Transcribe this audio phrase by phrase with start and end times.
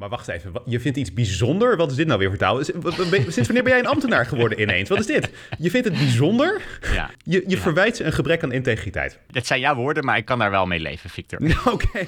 [0.00, 1.76] Maar wacht even, je vindt iets bijzonder?
[1.76, 2.64] Wat is dit nou weer voor taal?
[2.64, 4.88] Sinds wanneer ben jij een ambtenaar geworden ineens?
[4.88, 5.30] Wat is dit?
[5.58, 6.62] Je vindt het bijzonder?
[6.92, 7.10] Ja.
[7.24, 9.18] Je, je verwijt een gebrek aan integriteit.
[9.30, 11.40] Dat zijn jouw woorden, maar ik kan daar wel mee leven, Victor.
[11.72, 12.06] Oké.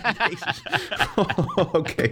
[1.79, 2.09] Oké.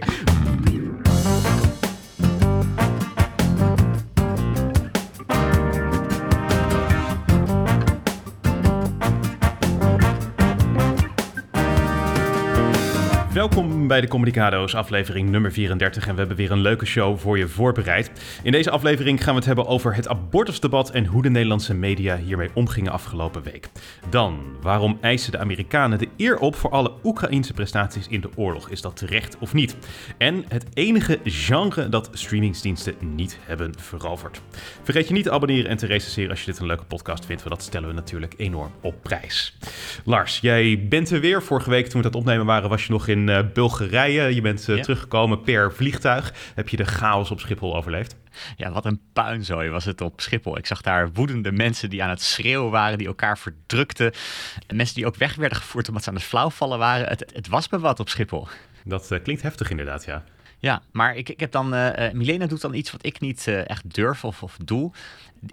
[13.41, 16.07] Welkom bij de Communicado's, aflevering nummer 34.
[16.07, 18.11] En we hebben weer een leuke show voor je voorbereid.
[18.43, 22.17] In deze aflevering gaan we het hebben over het abortusdebat en hoe de Nederlandse media
[22.17, 23.69] hiermee omgingen afgelopen week.
[24.09, 28.69] Dan, waarom eisen de Amerikanen de eer op voor alle Oekraïnse prestaties in de oorlog?
[28.69, 29.77] Is dat terecht of niet?
[30.17, 34.41] En het enige genre dat streamingsdiensten niet hebben veroverd.
[34.83, 37.43] Vergeet je niet te abonneren en te recenseren als je dit een leuke podcast vindt,
[37.43, 39.57] want dat stellen we natuurlijk enorm op prijs.
[40.05, 41.43] Lars, jij bent er weer.
[41.43, 44.35] Vorige week toen we dat opnemen waren, was je nog in eh, Bulgarije.
[44.35, 44.81] Je bent eh, Ja.
[44.81, 46.33] teruggekomen per vliegtuig.
[46.55, 48.15] Heb je de chaos op Schiphol overleefd?
[48.57, 50.57] Ja, wat een puinzooi was het op Schiphol.
[50.57, 54.11] Ik zag daar woedende mensen die aan het schreeuwen waren, die elkaar verdrukten.
[54.67, 57.07] En mensen die ook weg werden gevoerd omdat ze aan het flauwvallen waren.
[57.07, 58.47] Het, het was me wat op Schiphol.
[58.85, 60.23] Dat eh, klinkt heftig inderdaad, ja.
[60.59, 61.69] Ja, maar ik, ik heb dan.
[62.13, 64.91] Milena doet dan iets wat ik niet echt durf of, of doe.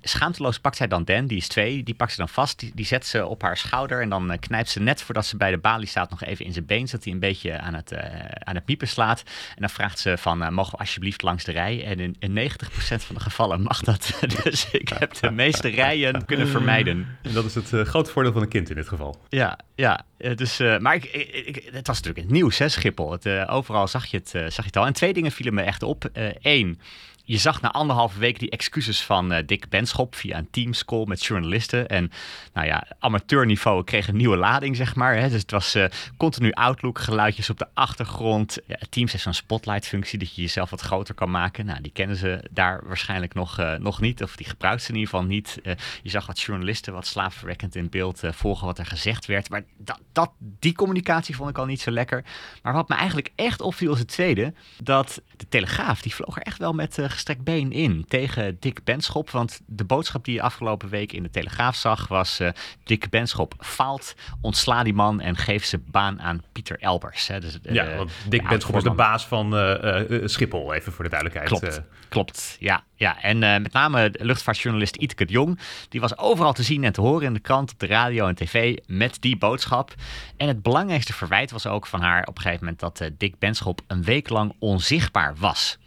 [0.02, 2.84] Schaamteloos pakt zij dan Dan, die is twee, die pakt ze dan vast, die, die
[2.84, 5.58] zet ze op haar schouder en dan eh, knijpt ze net voordat ze bij de
[5.58, 8.54] balie staat nog even in zijn been, zodat hij een beetje aan het, eh, aan
[8.54, 9.22] het piepen slaat.
[9.48, 11.84] En dan vraagt ze van, eh, mogen we alsjeblieft langs de rij?
[11.84, 14.18] En in, in 90% van de gevallen mag dat.
[14.44, 17.18] dus ik heb de meeste rijen kunnen vermijden.
[17.22, 19.20] En dat is het grote voordeel van een kind in dit geval.
[19.28, 20.06] Ja, ja.
[20.34, 23.12] Dus, maar ik, het was natuurlijk het nieuws, hè, Schiphol.
[23.12, 24.86] Het, overal zag je, het, zag je het al.
[24.86, 26.10] En twee dingen vielen me echt op.
[26.40, 26.80] Eén,
[27.28, 31.24] je zag na anderhalve week die excuses van eh, Dick Benschop via een Teams-call met
[31.24, 31.88] journalisten.
[31.88, 32.10] En
[32.52, 35.16] nou ja, amateurniveau kreeg een nieuwe lading, zeg maar.
[35.16, 35.28] Hè.
[35.28, 35.84] Dus het was eh,
[36.16, 38.58] continu Outlook, geluidjes op de achtergrond.
[38.66, 41.66] Ja, Teams heeft zo'n spotlight-functie dat je jezelf wat groter kan maken.
[41.66, 44.22] Nou, die kennen ze daar waarschijnlijk nog, eh, nog niet.
[44.22, 45.60] Of die gebruikt ze in ieder geval niet.
[46.02, 49.50] Je zag wat journalisten wat slaapverwekkend in beeld volgen wat er gezegd werd.
[49.50, 52.24] Maar dat, dat, die communicatie vond ik al niet zo lekker.
[52.62, 54.52] Maar wat me eigenlijk echt opviel is het tweede.
[54.82, 58.84] Dat de Telegraaf, die vloog er echt wel met eh, gestrekt been in tegen Dick
[58.84, 59.30] Benschop.
[59.30, 62.40] Want de boodschap die je afgelopen week in de Telegraaf zag was...
[62.40, 62.48] eh,
[62.84, 67.26] Dick Benschop faalt, ontsla die man en geef zijn baan aan Pieter Elbers.
[67.26, 67.40] Hè.
[67.40, 71.04] Dus, eh, ja, want Dick Benschop is de baas van eh, eh, Schiphol, even voor
[71.04, 71.48] de duidelijkheid.
[71.48, 72.56] Klopt, Eh, klopt.
[72.60, 73.22] Ja, ja.
[73.22, 75.58] en eh, met name de luchtvaartjournalist de Jong.
[75.88, 78.34] Die was overal te zien en te horen in de krant, op de radio en
[78.34, 79.94] tv met die boodschap.
[80.36, 83.38] En het belangrijkste verwijt was ook van haar op een gegeven moment dat eh, Dick
[83.38, 85.78] Benschop een week lang onzichtbaar was.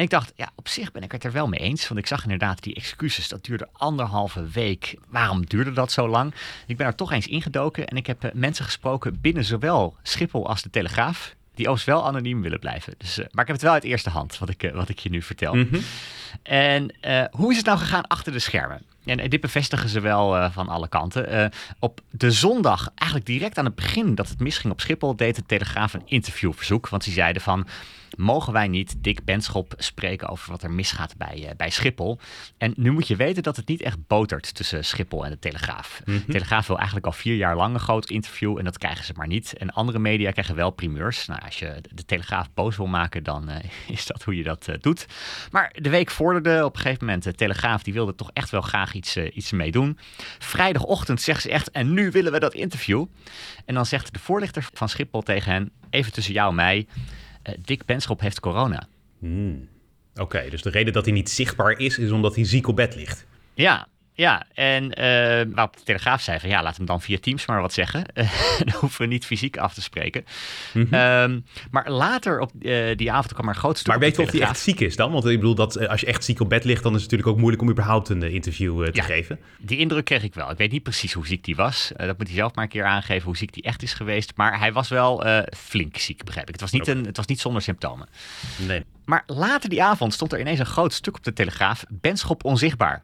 [0.00, 1.88] En ik dacht, ja, op zich ben ik het er wel mee eens.
[1.88, 4.96] Want ik zag inderdaad die excuses, dat duurde anderhalve week.
[5.08, 6.34] Waarom duurde dat zo lang?
[6.66, 10.48] Ik ben er toch eens ingedoken en ik heb eh, mensen gesproken binnen zowel Schiphol
[10.48, 11.34] als de Telegraaf.
[11.54, 12.94] Die overigens wel anoniem willen blijven.
[12.98, 14.98] Dus, eh, maar ik heb het wel uit eerste hand, wat ik, eh, wat ik
[14.98, 15.54] je nu vertel.
[15.54, 15.80] mhm.
[16.42, 16.94] En
[17.30, 18.82] hoe is het nou gegaan achter de schermen?
[19.04, 21.52] En dit bevestigen ze wel van alle kanten.
[21.78, 25.46] Op de zondag, eigenlijk direct aan het begin dat het misging op Schiphol, deed de
[25.46, 26.88] Telegraaf een interviewverzoek.
[26.88, 27.66] Want ze zeiden van,
[28.20, 32.18] mogen wij niet Dick Benschop spreken over wat er misgaat bij, eh, bij Schiphol?
[32.58, 36.02] En nu moet je weten dat het niet echt botert tussen Schiphol en de Telegraaf.
[36.04, 39.12] De Telegraaf wil eigenlijk al vier jaar lang een groot interview en dat krijgen ze
[39.16, 39.56] maar niet.
[39.56, 41.26] En andere media krijgen wel primeurs.
[41.26, 43.64] Nou, als je de Telegraaf boos wil maken, dan eh,
[43.96, 45.06] is dat hoe je dat eh, doet.
[45.50, 47.24] Maar de week vorderde op een gegeven moment.
[47.24, 49.98] De Telegraaf die wilde toch echt wel graag iets, iets mee doen.
[50.38, 53.06] Vrijdagochtend zegt ze echt, en nu willen we dat interview.
[53.64, 56.86] En dan zegt de voorlichter van Schiphol tegen hen, even tussen jou en mij,
[57.62, 58.88] Dick Benschop heeft corona.
[59.18, 59.68] Hmm.
[60.14, 62.94] Oké, dus de reden dat hij niet zichtbaar is, is omdat hij ziek op bed
[62.94, 63.26] ligt.
[63.54, 63.88] Ja,
[64.20, 64.46] ja.
[64.54, 67.72] En eh waarop de Telegraaf zei van ja, laat hem dan via Teams maar wat
[67.72, 68.04] zeggen.
[68.64, 70.24] dan hoeven we niet fysiek af te spreken.
[70.72, 70.94] Mhm.
[70.94, 74.22] Ehm, maar later op eh, die avond kwam er een groot stuk Maar weet je
[74.22, 75.12] of hij echt ziek is dan?
[75.12, 77.10] Want ik bedoel, dat, eh, als je echt ziek op bed ligt, dan is het
[77.10, 79.02] natuurlijk ook moeilijk om überhaupt een interview te Ja.
[79.02, 79.38] geven.
[79.58, 80.50] Die indruk kreeg ik wel.
[80.50, 81.92] Ik weet niet precies hoe ziek die was.
[81.96, 84.32] Dat moet hij zelf maar een keer aangeven hoe ziek die echt is geweest.
[84.36, 85.24] Maar hij was wel
[85.56, 86.52] flink ziek, begrijp ik.
[86.52, 88.08] Het was, niet een, het was niet zonder symptomen.
[88.66, 88.84] Nee.
[89.04, 91.84] Maar later die avond stond er ineens een groot stuk op de Telegraaf.
[91.88, 93.02] Benschop onzichtbaar.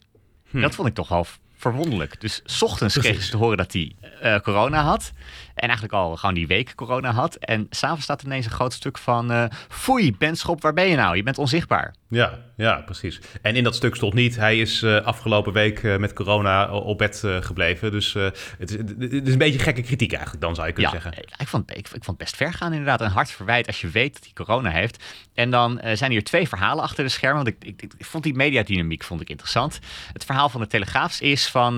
[0.61, 1.27] Dat vond ik toch wel
[1.57, 2.21] verwonderlijk.
[2.21, 3.25] Dus 's ochtends kregen Precies.
[3.31, 5.13] ze te horen dat hij eh, corona had.
[5.57, 7.35] En eigenlijk al gewoon die week corona had.
[7.35, 9.31] En s'avonds staat er ineens een groot stuk van...
[9.33, 11.17] eh Foei, Benschop, waar ben je nou?
[11.17, 11.95] Je bent onzichtbaar.
[12.09, 13.21] Ja, ja, precies.
[13.43, 16.99] En in dat stuk stond niet, hij is eh, afgelopen week eh, met corona op
[16.99, 17.91] bed gebleven.
[17.91, 21.01] Dus het, is, het is een beetje gekke kritiek eigenlijk, dan zou je kunnen Ja,
[21.01, 21.23] zeggen.
[21.39, 23.01] ik vond, ik, ik vond het best ver gaan inderdaad.
[23.01, 25.05] Een hard verwijt als je weet dat hij corona heeft.
[25.35, 27.45] En dan zijn hier twee verhalen achter de schermen.
[27.45, 29.79] Want ik, ik, ik vond die mediadynamiek vond ik interessant.
[30.13, 31.75] Het verhaal van de Telegraafs is van...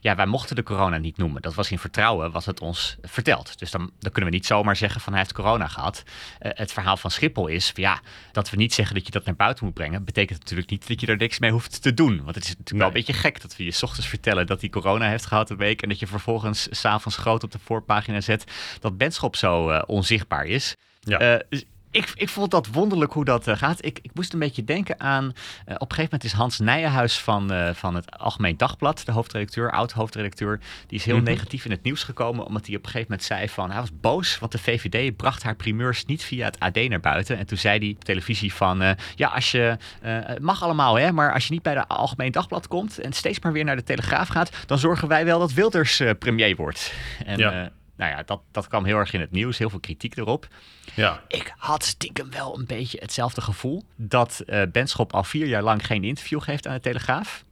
[0.00, 1.42] ja, wij mochten de corona niet noemen.
[1.42, 3.58] Dat was in vertrouwen, was het ons verteld.
[3.58, 6.02] Dus dan, dan kunnen we niet zomaar zeggen van hij heeft corona gehad.
[6.06, 8.00] Uh, het verhaal van Schiphol is ja,
[8.32, 10.04] dat we niet zeggen dat je dat naar buiten moet brengen.
[10.04, 12.22] Betekent natuurlijk niet dat je er niks mee hoeft te doen.
[12.22, 12.78] Want het is natuurlijk nee.
[12.78, 15.50] wel een beetje gek dat we je s ochtends vertellen dat hij corona heeft gehad
[15.50, 15.82] een week.
[15.82, 18.44] En dat je vervolgens s'avonds groot op de voorpagina zet
[18.80, 20.74] dat Benschop zo uh, onzichtbaar is.
[21.00, 21.40] Ja.
[21.50, 21.60] Uh,
[21.92, 23.84] ik, ik vond dat wonderlijk hoe dat uh, gaat.
[23.84, 25.24] Ik, ik moest een beetje denken aan.
[25.24, 25.30] Uh,
[25.64, 29.70] op een gegeven moment is Hans Nijenhuis van, uh, van het Algemeen Dagblad, de hoofdredacteur,
[29.70, 31.30] oud-hoofdredacteur, die is heel mm -hmm.
[31.30, 32.44] negatief in het nieuws gekomen.
[32.44, 33.70] Omdat hij op een gegeven moment zei van.
[33.70, 37.38] Hij was boos, want de VVD bracht haar primeurs niet via het AD naar buiten.
[37.38, 38.96] En toen zei hij op televisie van.
[39.14, 39.76] ja, als je.
[40.00, 43.40] het mag allemaal, hè, maar als je niet bij de Algemeen Dagblad komt en steeds
[43.40, 46.92] maar weer naar de Telegraaf gaat, dan zorgen wij wel dat Wilders premier wordt.
[47.24, 49.58] En, ja nou ja, dat, dat kwam heel erg in het nieuws.
[49.58, 50.48] Heel veel kritiek erop.
[50.94, 51.22] Ja.
[51.28, 53.82] Ik had stiekem wel een beetje hetzelfde gevoel.
[53.96, 57.44] Dat uh, Benschop al vier jaar lang geen interview geeft aan de Telegraaf.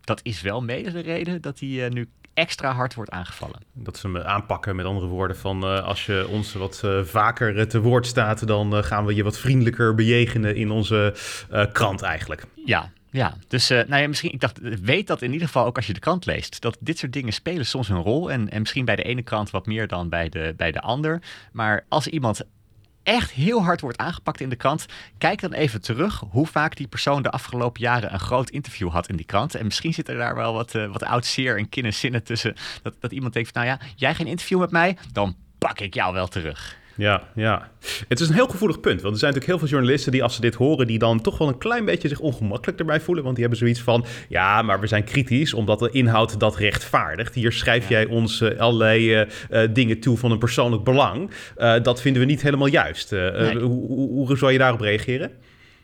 [0.00, 3.60] Dat is wel mede de reden dat hij uh, nu extra hard wordt aangevallen.
[3.72, 7.68] Dat ze me aanpakken, met andere woorden, van uh, als je ons wat uh, vaker
[7.68, 11.14] te woord staat, dan uh, gaan we je wat vriendelijker bejegenen in onze
[11.72, 12.44] krant eigenlijk.
[12.64, 15.76] Ja, ja, dus uh, nou ja, misschien, ik dacht, weet dat in ieder geval ook
[15.76, 18.30] als je de krant leest, dat dit soort dingen spelen soms een rol.
[18.30, 21.22] En, en misschien bij de ene krant wat meer dan bij de, bij de ander.
[21.52, 22.42] Maar als iemand
[23.02, 24.86] echt heel hard wordt aangepakt in de krant,
[25.18, 29.08] kijk dan even terug hoe vaak die persoon de afgelopen jaren een groot interview had
[29.08, 29.54] in die krant.
[29.54, 32.54] En misschien zit er daar wel wat, uh, wat oud zeer en kinderzinnen tussen.
[32.82, 35.94] Dat, dat iemand denkt van, nou ja, jij geen interview met mij, dan pak ik
[35.94, 36.76] jou wel terug.
[36.98, 37.70] Ja, ja.
[38.08, 39.00] Het is een heel gevoelig punt.
[39.00, 40.86] Want er zijn natuurlijk heel veel journalisten die als ze dit horen...
[40.86, 43.24] die dan toch wel een klein beetje zich ongemakkelijk erbij voelen.
[43.24, 44.04] Want die hebben zoiets van...
[44.28, 47.34] ja, maar we zijn kritisch omdat de inhoud dat rechtvaardigt.
[47.34, 51.30] Hier schrijf jij ons uh, allerlei uh, dingen toe van een persoonlijk belang.
[51.58, 53.10] Uh, dat vinden we niet helemaal juist.
[53.10, 53.58] Nee.
[53.58, 55.30] hoe, hoe, hoe zou je daarop reageren?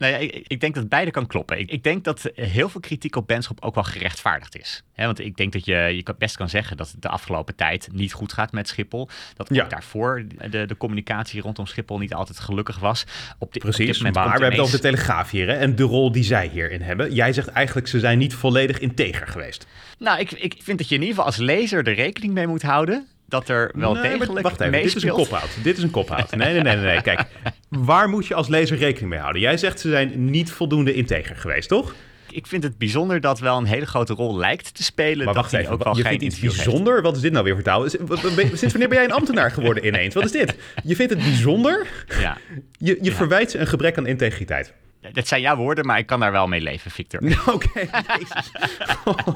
[0.04, 1.58] Nou ja, ik, ik, denk dat beide kan kloppen.
[1.58, 4.82] Ik, ik, denk dat heel veel kritiek op Benschop ook wel gerechtvaardigd is.
[4.92, 7.88] He, want ik denk dat je, je best kan zeggen dat het de afgelopen tijd
[7.92, 9.08] niet goed gaat met Schiphol.
[9.36, 9.64] Dat ook ja.
[9.64, 13.04] daarvoor de, de communicatie rondom Schiphol niet altijd gelukkig was.
[13.38, 15.82] Op de, Precies, op maar we hebben het over de Telegraaf hier hè, en de
[15.82, 17.14] rol die zij hierin hebben.
[17.14, 19.66] Jij zegt eigenlijk ze zijn niet volledig integer geweest.
[19.98, 22.62] Nou, ik, ik vind dat je in ieder geval als lezer er rekening mee moet
[22.62, 25.48] houden dat er wel nee, degelijk wacht even, dit is een kophoud.
[25.62, 26.30] Dit is een kophoud.
[26.30, 27.02] Nee, nee, nee, nee, nee.
[27.02, 27.24] Kijk,
[27.78, 29.42] waar moet je als lezer rekening mee houden?
[29.42, 31.94] Jij zegt ze zijn niet voldoende integer geweest, toch?
[32.30, 35.24] Ik vind het bijzonder dat wel een hele grote rol lijkt te spelen.
[35.24, 36.92] Maar wacht even, ook wel je vindt iets bijzonder?
[36.92, 37.04] Heeft.
[37.04, 37.90] Wat is dit nou weer vertalen?
[37.90, 40.14] Sinds wanneer ben jij een ambtenaar geworden ineens?
[40.14, 40.54] Wat is dit?
[40.84, 41.86] Je vindt het bijzonder?
[42.20, 42.38] Ja.
[42.78, 43.12] Je, je ja.
[43.12, 44.72] verwijt ze een gebrek aan integriteit.
[45.12, 47.20] Dat zijn jouw woorden, maar ik kan daar wel mee leven, Victor.
[47.54, 47.88] Oké,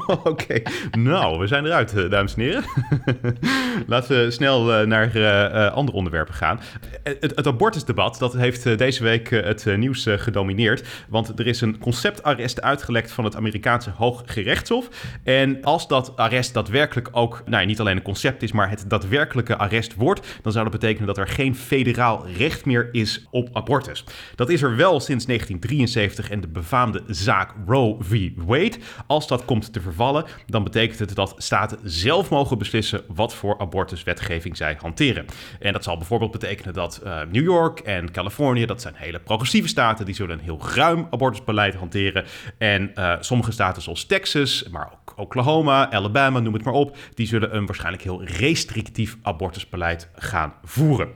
[0.31, 0.63] Oké,
[0.99, 2.65] nou, we zijn eruit, eh, dames en heren.
[3.87, 6.61] Laten we snel uh, naar uh, andere onderwerpen gaan.
[7.03, 10.89] Het, het, abortusdebat, dat heeft deze week het nieuws gedomineerd.
[11.09, 14.89] Want er is een conceptarrest uitgelekt van het Amerikaanse Hooggerechtshof.
[15.23, 19.57] En als dat arrest daadwerkelijk ook, nou niet alleen een concept is, maar het daadwerkelijke
[19.57, 24.05] arrest wordt, dan zou dat betekenen dat er geen federaal recht meer is op abortus.
[24.35, 28.31] Dat is er wel sinds 19 1973 en de befaamde zaak Roe v.
[28.37, 28.77] Wade.
[29.07, 33.59] Als dat komt te vervallen, dan betekent het dat staten zelf mogen beslissen wat voor
[33.59, 35.25] abortuswetgeving zij hanteren.
[35.61, 39.69] En dat zal bijvoorbeeld betekenen dat uh, New York en Californië, dat zijn hele progressieve
[39.69, 42.25] staten, die zullen een heel ruim abortusbeleid hanteren.
[42.59, 47.27] En uh, sommige staten zoals Texas, maar ook Oklahoma, Alabama, noem het maar op, die
[47.27, 51.09] zullen een waarschijnlijk heel restrictief abortusbeleid gaan voeren.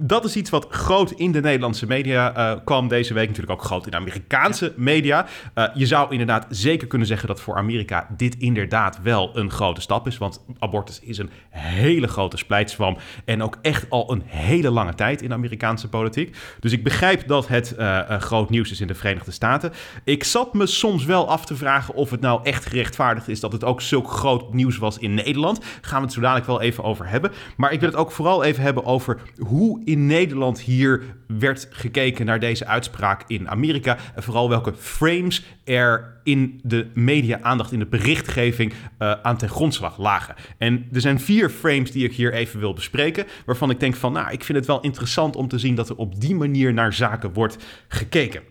[0.00, 3.26] Dat is iets wat groot in de Nederlandse media uh, kwam deze week.
[3.26, 5.26] Natuurlijk ook groot in de Amerikaanse media.
[5.54, 9.80] Uh, je zou inderdaad zeker kunnen zeggen dat voor Amerika dit inderdaad wel een grote
[9.80, 10.18] stap is.
[10.18, 12.96] Want abortus is een hele grote splijtswam.
[13.24, 16.36] En ook echt al een hele lange tijd in de Amerikaanse politiek.
[16.60, 19.72] Dus ik begrijp dat het uh, groot nieuws is in de Verenigde Staten.
[20.04, 23.52] Ik zat me soms wel af te vragen of het nou echt gerechtvaardigd is dat
[23.52, 25.64] het ook zulk groot nieuws was in Nederland.
[25.80, 27.32] Gaan we het zo dadelijk wel even over hebben.
[27.56, 32.26] Maar ik wil het ook vooral even hebben over hoe in Nederland hier werd gekeken
[32.26, 33.96] naar deze uitspraak in Amerika.
[34.14, 39.98] En vooral welke frames er in de media-aandacht, in de berichtgeving uh, aan ten grondslag
[39.98, 40.34] lagen.
[40.58, 44.12] En er zijn vier frames die ik hier even wil bespreken, waarvan ik denk van,
[44.12, 46.92] nou, ik vind het wel interessant om te zien dat er op die manier naar
[46.92, 47.56] zaken wordt
[47.88, 48.42] gekeken.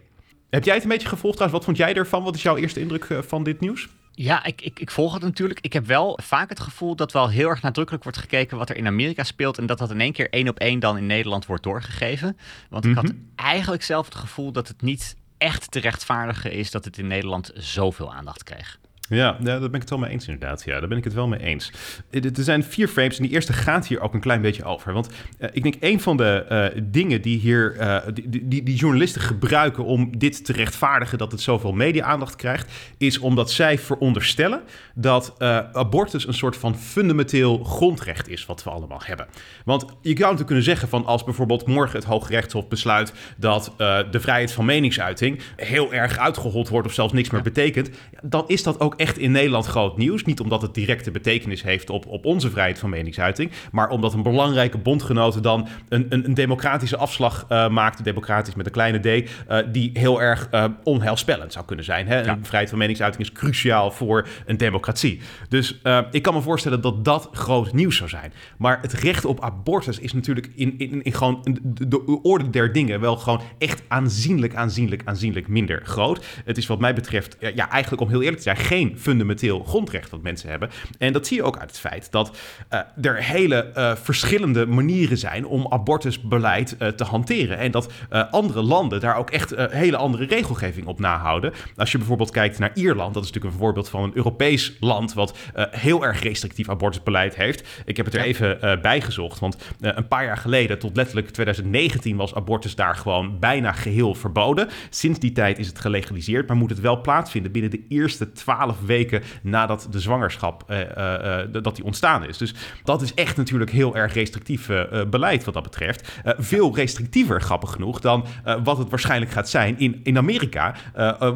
[0.49, 1.65] Heb jij het een beetje gevolgd trouwens?
[1.65, 2.23] Wat vond jij ervan?
[2.23, 3.87] Wat is jouw eerste indruk uh, van dit nieuws?
[4.19, 5.59] Ja, ik, ik, ik, volg het natuurlijk.
[5.61, 8.75] Ik heb wel vaak het gevoel dat wel heel erg nadrukkelijk wordt gekeken wat er
[8.75, 9.57] in Amerika speelt.
[9.57, 12.37] En dat dat in één keer één op één dan in Nederland wordt doorgegeven.
[12.69, 13.15] Want ik had Mhm.
[13.35, 17.51] eigenlijk zelf het gevoel dat het niet echt te rechtvaardigen is dat het in Nederland
[17.55, 18.79] zoveel aandacht kreeg.
[19.09, 20.63] Ja, ja, daar ben ik het wel mee eens inderdaad.
[20.65, 21.71] Ja, daar ben ik het wel mee eens.
[22.09, 24.93] Eh, er zijn vier frames en die eerste gaat hier ook een klein beetje over.
[24.93, 25.09] Want
[25.39, 26.45] uh, ik denk een van de
[26.75, 31.31] uh, dingen die hier uh, die, die, die, journalisten gebruiken om dit te rechtvaardigen dat
[31.31, 34.61] het zoveel media-aandacht krijgt, is omdat zij veronderstellen
[34.95, 35.35] dat
[35.73, 39.27] abortus een soort van fundamenteel grondrecht is wat we allemaal hebben.
[39.65, 43.73] Want je zou natuurlijk kunnen zeggen van als bijvoorbeeld morgen het Hoge Rechtshof besluit dat
[44.11, 47.89] de vrijheid van meningsuiting heel erg uitgehold wordt of zelfs niks meer betekent,
[48.21, 50.23] dan is dat ook echt in Nederland groot nieuws.
[50.23, 54.23] Niet omdat het directe betekenis heeft op, op onze vrijheid van meningsuiting, maar omdat een
[54.23, 59.05] belangrijke bondgenote dan een, een, een democratische afslag uh, maakt, democratisch met een kleine d,
[59.05, 62.07] uh, die heel erg uh, onheilspellend zou kunnen zijn.
[62.07, 62.21] Hè?
[62.21, 62.37] Ja.
[62.41, 65.19] vrijheid van meningsuiting is cruciaal voor een democratie.
[65.49, 68.33] Dus ik kan me voorstellen dat dat groot nieuws zou zijn.
[68.57, 72.71] Maar het recht op abortus is natuurlijk in, in, in gewoon de, de orde der
[72.71, 76.25] dingen wel gewoon echt aanzienlijk, aanzienlijk, aanzienlijk minder groot.
[76.45, 80.09] Het is wat mij betreft, ja, eigenlijk om heel eerlijk te zijn, geen fundamenteel grondrecht
[80.09, 80.69] dat mensen hebben.
[80.97, 82.37] En dat zie je ook uit het feit dat
[82.73, 87.57] uh, er hele uh, verschillende manieren zijn om abortusbeleid uh, te hanteren.
[87.57, 87.91] En dat
[88.31, 91.53] andere landen daar ook echt hele andere regelgeving op nahouden.
[91.75, 95.13] Als je bijvoorbeeld kijkt naar Ierland, dat is natuurlijk een voorbeeld van een Europees land
[95.13, 95.37] wat
[95.71, 97.67] heel erg restrictief abortusbeleid heeft.
[97.85, 102.17] Ik heb het er even bij gezocht, want een paar jaar geleden, tot letterlijk 2019,
[102.17, 104.67] was abortus daar gewoon bijna geheel verboden.
[104.89, 108.31] Sinds die tijd is het gelegaliseerd, maar moet het wel plaatsvinden binnen de eerste
[108.77, 112.37] twaalf weken nadat de zwangerschap uh, uh, dat die ontstaan is.
[112.37, 112.53] Dus
[112.83, 114.69] dat is echt natuurlijk heel erg restrictief
[115.09, 116.21] beleid wat dat betreft.
[116.23, 118.25] veel restrictiever, grappig genoeg, dan
[118.63, 120.75] wat het waarschijnlijk gaat zijn in, in Amerika.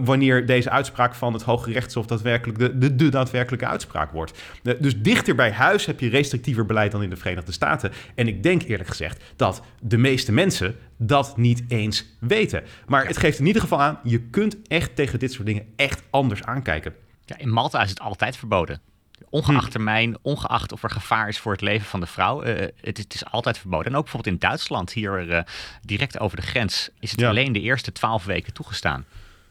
[0.04, 4.40] wanneer deze uitspraak van het Hoge Rechtshof daadwerkelijk de, de, de daadwerkelijke uitspraak wordt.
[4.80, 7.92] dus dichter bij huis heb je restrictiever beleid dan in de Verenigde Staten.
[8.16, 12.64] En ik denk eerlijk gezegd dat de meeste mensen dat niet eens weten.
[12.88, 16.04] Maar het geeft in ieder geval aan, je kunt echt tegen dit soort dingen echt
[16.10, 16.94] anders aankijken.
[17.25, 18.82] Ja, in Malta is het altijd verboden.
[19.30, 19.72] Ongeacht hm.
[19.72, 22.44] termijn, ongeacht of er gevaar is voor het leven van de vrouw.
[22.44, 23.92] Uh, het, is, het, is, altijd verboden.
[23.92, 25.42] En ook bijvoorbeeld in Duitsland, hier uh,
[25.82, 27.30] direct over de grens, is het ja.
[27.30, 29.06] alleen de eerste twaalf weken toegestaan.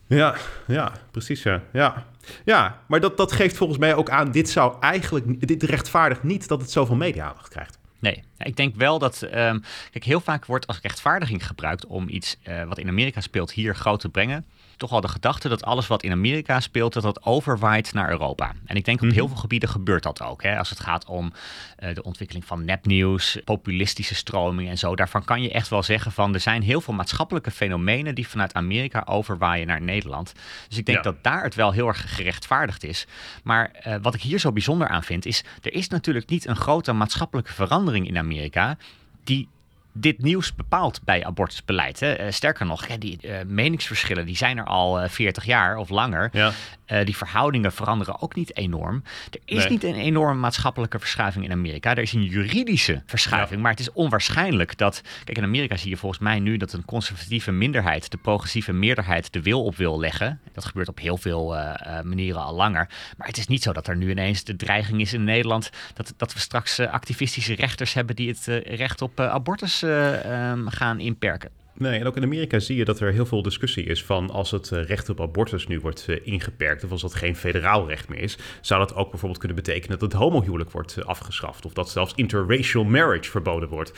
[0.07, 0.37] Ja,
[0.67, 1.43] ja, precies.
[1.43, 2.05] Ja, ja.
[2.45, 6.49] ja maar dat, dat geeft volgens mij ook aan, dit zou eigenlijk, dit rechtvaardigt niet
[6.49, 7.79] dat het zoveel media-aandacht krijgt.
[7.99, 9.23] Nee, ik denk wel dat.
[9.23, 13.53] Um, kijk, heel vaak wordt als rechtvaardiging gebruikt om iets uh, wat in Amerika speelt
[13.53, 14.47] hier groot te brengen
[14.81, 18.53] toch al de gedachte dat alles wat in Amerika speelt, dat dat overwaait naar Europa.
[18.65, 20.43] En ik denk op heel veel gebieden gebeurt dat ook.
[20.43, 20.59] Hè?
[20.59, 21.33] Als het gaat om
[21.81, 24.97] uh, de ontwikkeling van nepnieuws, populistische stromingen en zo.
[24.97, 28.55] Daarvan kan je echt wel zeggen van er zijn heel veel maatschappelijke fenomenen die vanuit
[28.55, 30.33] Amerika overwaaien naar Nederland.
[30.69, 31.05] Dus ik denk ja.
[31.05, 33.07] dat daar het wel heel erg gerechtvaardigd is.
[33.43, 36.57] Maar uh, wat ik hier zo bijzonder aan vind, is er is natuurlijk niet een
[36.57, 38.77] grote maatschappelijke verandering in Amerika
[39.25, 39.49] die
[39.93, 42.01] dit nieuws bepaalt bij abortusbeleid.
[42.01, 42.25] Hè.
[42.25, 46.29] Uh, sterker nog, die uh, meningsverschillen die zijn er al uh, 40 jaar of langer.
[46.33, 46.53] Ja.
[46.93, 49.03] Uh, die verhoudingen veranderen ook niet enorm.
[49.31, 49.69] Er is nee.
[49.69, 51.91] niet een enorme maatschappelijke verschuiving in Amerika.
[51.91, 53.55] Er is een juridische verschuiving.
[53.55, 53.61] Ja.
[53.61, 55.03] Maar het is onwaarschijnlijk dat.
[55.25, 59.33] Kijk, in Amerika zie je volgens mij nu dat een conservatieve minderheid de progressieve meerderheid
[59.33, 60.41] de wil op wil leggen.
[60.53, 62.89] Dat gebeurt op heel veel uh, uh, manieren al langer.
[63.17, 65.71] Maar het is niet zo dat er nu ineens de dreiging is in Nederland.
[65.95, 71.51] dat, dat we straks activistische rechters hebben die het recht op abortus um, gaan inperken.
[71.75, 74.51] Nee, en ook in Amerika zie je dat er heel veel discussie is van als
[74.51, 78.09] het eh, recht op abortus nu wordt uh, ingeperkt of als dat geen federaal recht
[78.09, 81.73] meer is, zou dat ook bijvoorbeeld kunnen betekenen dat het homohuwelijk wordt uh, afgeschaft of
[81.73, 83.93] dat zelfs interracial marriage verboden wordt.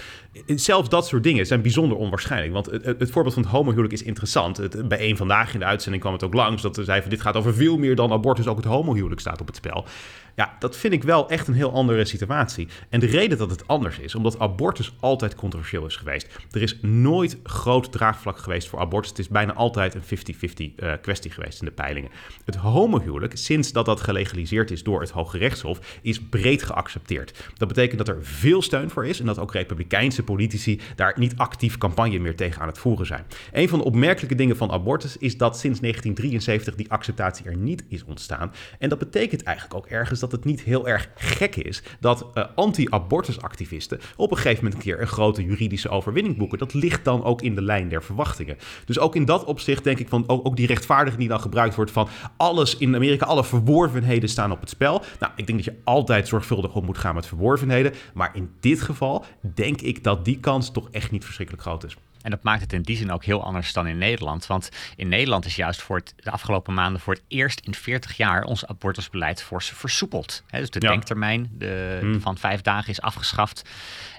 [0.47, 4.02] Zelfs dat soort dingen zijn bijzonder onwaarschijnlijk, want het, het voorbeeld van het homohuwelijk is
[4.02, 4.88] interessant.
[4.88, 7.21] Bij een vandaag in de uitzending kwam het ook langs dat ze zei van dit
[7.21, 9.87] gaat over veel meer dan abortus, ook het homohuwelijk staat op het spel.
[10.35, 12.69] Ja, dat vind ik wel echt een heel andere situatie.
[12.88, 16.29] En de reden dat het anders is, omdat abortus altijd controversieel is geweest.
[16.50, 19.11] Er is nooit groot draagvlak geweest voor abortus.
[19.11, 22.11] Het is bijna altijd een 50-50 uh, kwestie geweest in de peilingen.
[22.45, 27.50] Het homohuwelijk, sinds dat dat gelegaliseerd is door het Hoge Rechtshof, is breed geaccepteerd.
[27.55, 31.37] Dat betekent dat er veel steun voor is en dat ook republikeinse politici daar niet
[31.37, 33.25] actief campagne meer tegen aan het voeren zijn.
[33.52, 37.85] Een van de opmerkelijke dingen van abortus is dat sinds 1973 die acceptatie er niet
[37.88, 38.52] is ontstaan.
[38.79, 42.45] En dat betekent eigenlijk ook ergens dat het niet heel erg gek is dat uh,
[42.55, 46.59] anti-abortusactivisten op een gegeven moment een keer een grote juridische overwinning boeken.
[46.59, 48.56] Dat ligt dan ook in de lijn der verwachtingen.
[48.85, 51.75] Dus ook in dat opzicht denk ik van ook, ook die rechtvaardiging die dan gebruikt
[51.75, 55.02] wordt van alles in Amerika, alle verworvenheden staan op het spel.
[55.21, 57.92] Nou, ik denk dat je altijd zorgvuldig om moet gaan met verworvenheden.
[58.14, 61.97] Maar in dit geval denk ik dat die kans toch echt niet verschrikkelijk groot is.
[62.23, 64.47] En dat maakt het in die zin ook heel anders dan in Nederland.
[64.47, 68.16] Want in Nederland is juist voor het, de afgelopen maanden voor het eerst in 40
[68.16, 70.42] jaar ons abortusbeleid fors versoepeld.
[70.47, 70.88] He, dus de ja.
[70.88, 72.21] denktermijn de, hmm.
[72.21, 73.68] van vijf dagen is afgeschaft.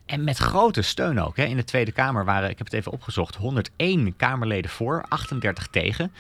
[0.06, 1.38] En met grote steun ook.
[1.38, 1.44] Hè.
[1.44, 6.14] In de Tweede Kamer waren, ik heb het even opgezocht, 101 Kamerleden voor, 38 tegen.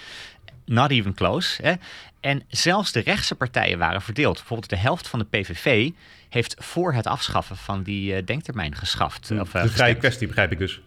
[0.66, 1.62] not even close.
[1.62, 1.74] Hè?
[2.20, 4.36] En zelfs de rechtse partijen waren verdeeld.
[4.36, 5.90] Bijvoorbeeld de helft van de PVV
[6.30, 9.32] heeft voor het afschaffen van die uh, denktermijn geschaft.
[9.32, 10.82] Of, uh, vrije kwestie, begrijp ik dus.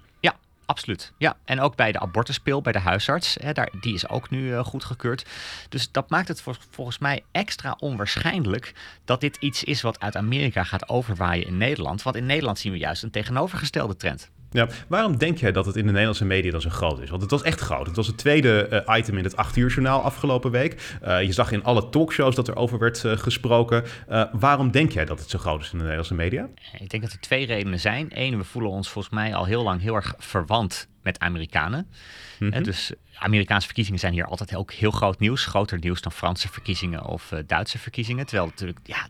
[0.67, 1.13] Absoluut.
[1.19, 4.51] Ja, en ook bij de abortuspil, bij de huisarts, hè, daar, die is ook nu
[4.51, 5.27] uh, goedgekeurd.
[5.69, 8.73] Dus dat maakt het volgens mij extra onwaarschijnlijk
[9.05, 12.03] dat dit iets is wat uit Amerika gaat overwaaien in Nederland.
[12.03, 14.31] Want in Nederland zien we juist een tegenovergestelde trend.
[14.51, 17.11] Ja, waarom denk jij dat het in de Nederlandse media dan zo groot is?
[17.11, 17.87] Want het was echt groot.
[17.87, 20.97] Het was het tweede uh, item in het 8 uur journaal afgelopen week.
[21.05, 23.85] Uh, je zag in alle talkshows dat er over werd uh, gesproken.
[24.33, 26.49] waarom denk jij dat het zo groot is in de Nederlandse media?
[26.79, 28.09] Ik denk dat er twee redenen zijn.
[28.15, 31.91] Eén, we voelen ons volgens mij al heel lang heel erg verwant met Amerikanen.
[32.39, 32.63] Mm -hmm.
[32.63, 35.45] dus Amerikaanse verkiezingen zijn hier altijd ook heel groot nieuws.
[35.45, 38.27] Groter nieuws dan Franse verkiezingen of Duitse verkiezingen.
[38.27, 39.09] Terwijl het natuurlijk ja,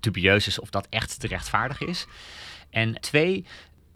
[0.00, 2.06] dubieus is of dat echt te rechtvaardigen is.
[2.70, 3.44] En twee,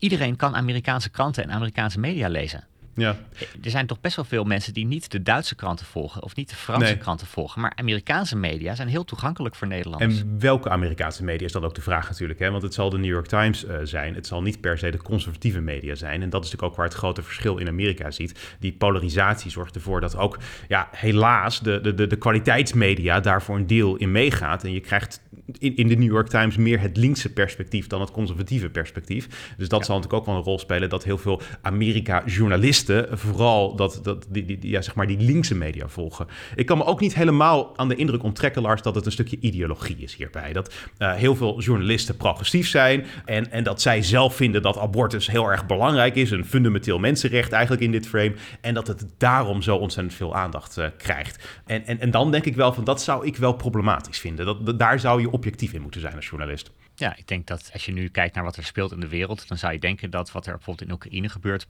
[0.01, 2.65] iedereen kan Amerikaanse kranten en Amerikaanse media lezen.
[2.95, 3.17] Ja.
[3.63, 6.49] Er zijn toch best wel veel mensen die niet de Duitse kranten volgen of niet
[6.49, 6.97] de Franse Nee.
[6.97, 7.61] kranten volgen.
[7.61, 10.21] Maar Amerikaanse media zijn heel toegankelijk voor Nederlanders.
[10.21, 12.39] En welke Amerikaanse media is dan ook de vraag natuurlijk.
[12.39, 12.51] Hè?
[12.51, 14.15] Want het zal de New York Times eh, zijn.
[14.15, 16.23] Het zal niet per se de conservatieve media zijn.
[16.23, 18.57] En dat is natuurlijk ook waar het grote verschil in Amerika ziet.
[18.59, 20.39] Die polarisatie zorgt ervoor dat ook
[20.69, 24.65] ja, helaas de, de, de, de kwaliteitsmedia daarvoor een deel in meegaat.
[24.65, 25.21] En je krijgt
[25.59, 29.55] in, in de New York Times meer het linkse perspectief dan het conservatieve perspectief.
[29.57, 29.85] Dus dat Ja.
[29.87, 34.45] zal natuurlijk ook wel een rol spelen dat heel veel Amerika-journalisten vooral dat, dat, die,
[34.45, 36.27] die, ja, zeg maar die linkse media volgen.
[36.55, 39.37] Ik kan me ook niet helemaal aan de indruk onttrekken, Lars, dat het een stukje
[39.41, 40.53] ideologie is hierbij.
[40.53, 45.27] Dat eh, heel veel journalisten progressief zijn en, en dat zij zelf vinden dat abortus
[45.31, 49.63] heel erg belangrijk is, een fundamenteel mensenrecht eigenlijk in dit frame, en dat het daarom
[49.63, 51.49] zo ontzettend veel aandacht eh, krijgt.
[51.67, 54.47] En, en, en dan denk ik wel van dat zou ik wel problematisch vinden.
[54.47, 56.71] Dat, dat- daar zou je objectief in moeten zijn als journalist.
[56.95, 59.49] Ja, ik denk dat als je nu kijkt naar wat er speelt in de wereld,
[59.49, 61.67] dan zou je denken dat wat er bijvoorbeeld in Oekraïne gebeurt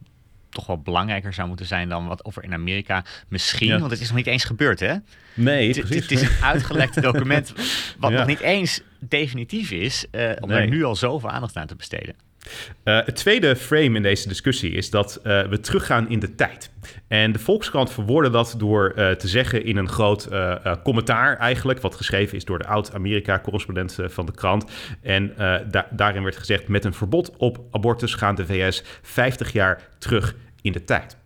[0.49, 3.79] toch wel belangrijker zou moeten zijn dan wat of er in Amerika misschien, Ja.
[3.79, 4.95] want het is nog niet eens gebeurd, hè?
[5.35, 7.53] Nee, Het, het is een uitgelekte document
[7.99, 8.19] wat Ja.
[8.19, 10.61] nog niet eens definitief is, eh, om Nee.
[10.61, 12.15] er nu al zoveel aandacht aan te besteden.
[12.83, 16.71] Eh, het tweede frame in deze discussie is dat eh, we teruggaan in de tijd.
[17.09, 20.29] En de Volkskrant verwoordde dat door eh, te zeggen in een groot
[20.83, 24.71] commentaar eigenlijk, wat geschreven is door de oud-Amerika-correspondent van de krant.
[25.03, 25.35] En
[25.71, 30.35] da- daarin werd gezegd, met een verbod op abortus gaan de VS 50 jaar terug
[30.63, 31.20] in de tijd.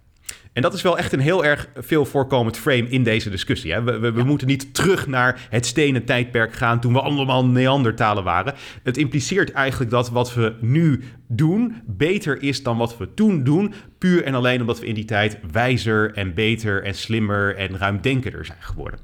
[0.55, 3.73] En dat is wel echt een heel erg veel voorkomend frame in deze discussie.
[3.73, 3.83] Hè?
[3.83, 8.25] We, we, we moeten niet terug naar het stenen tijdperk gaan toen we allemaal Neandertalen
[8.25, 8.55] waren.
[8.83, 13.75] Het impliceert eigenlijk dat wat we nu doen beter is dan wat we toen doen.
[13.99, 18.45] Puur en alleen omdat we in die tijd wijzer en beter en slimmer en ruimdenkender
[18.45, 19.01] zijn geworden.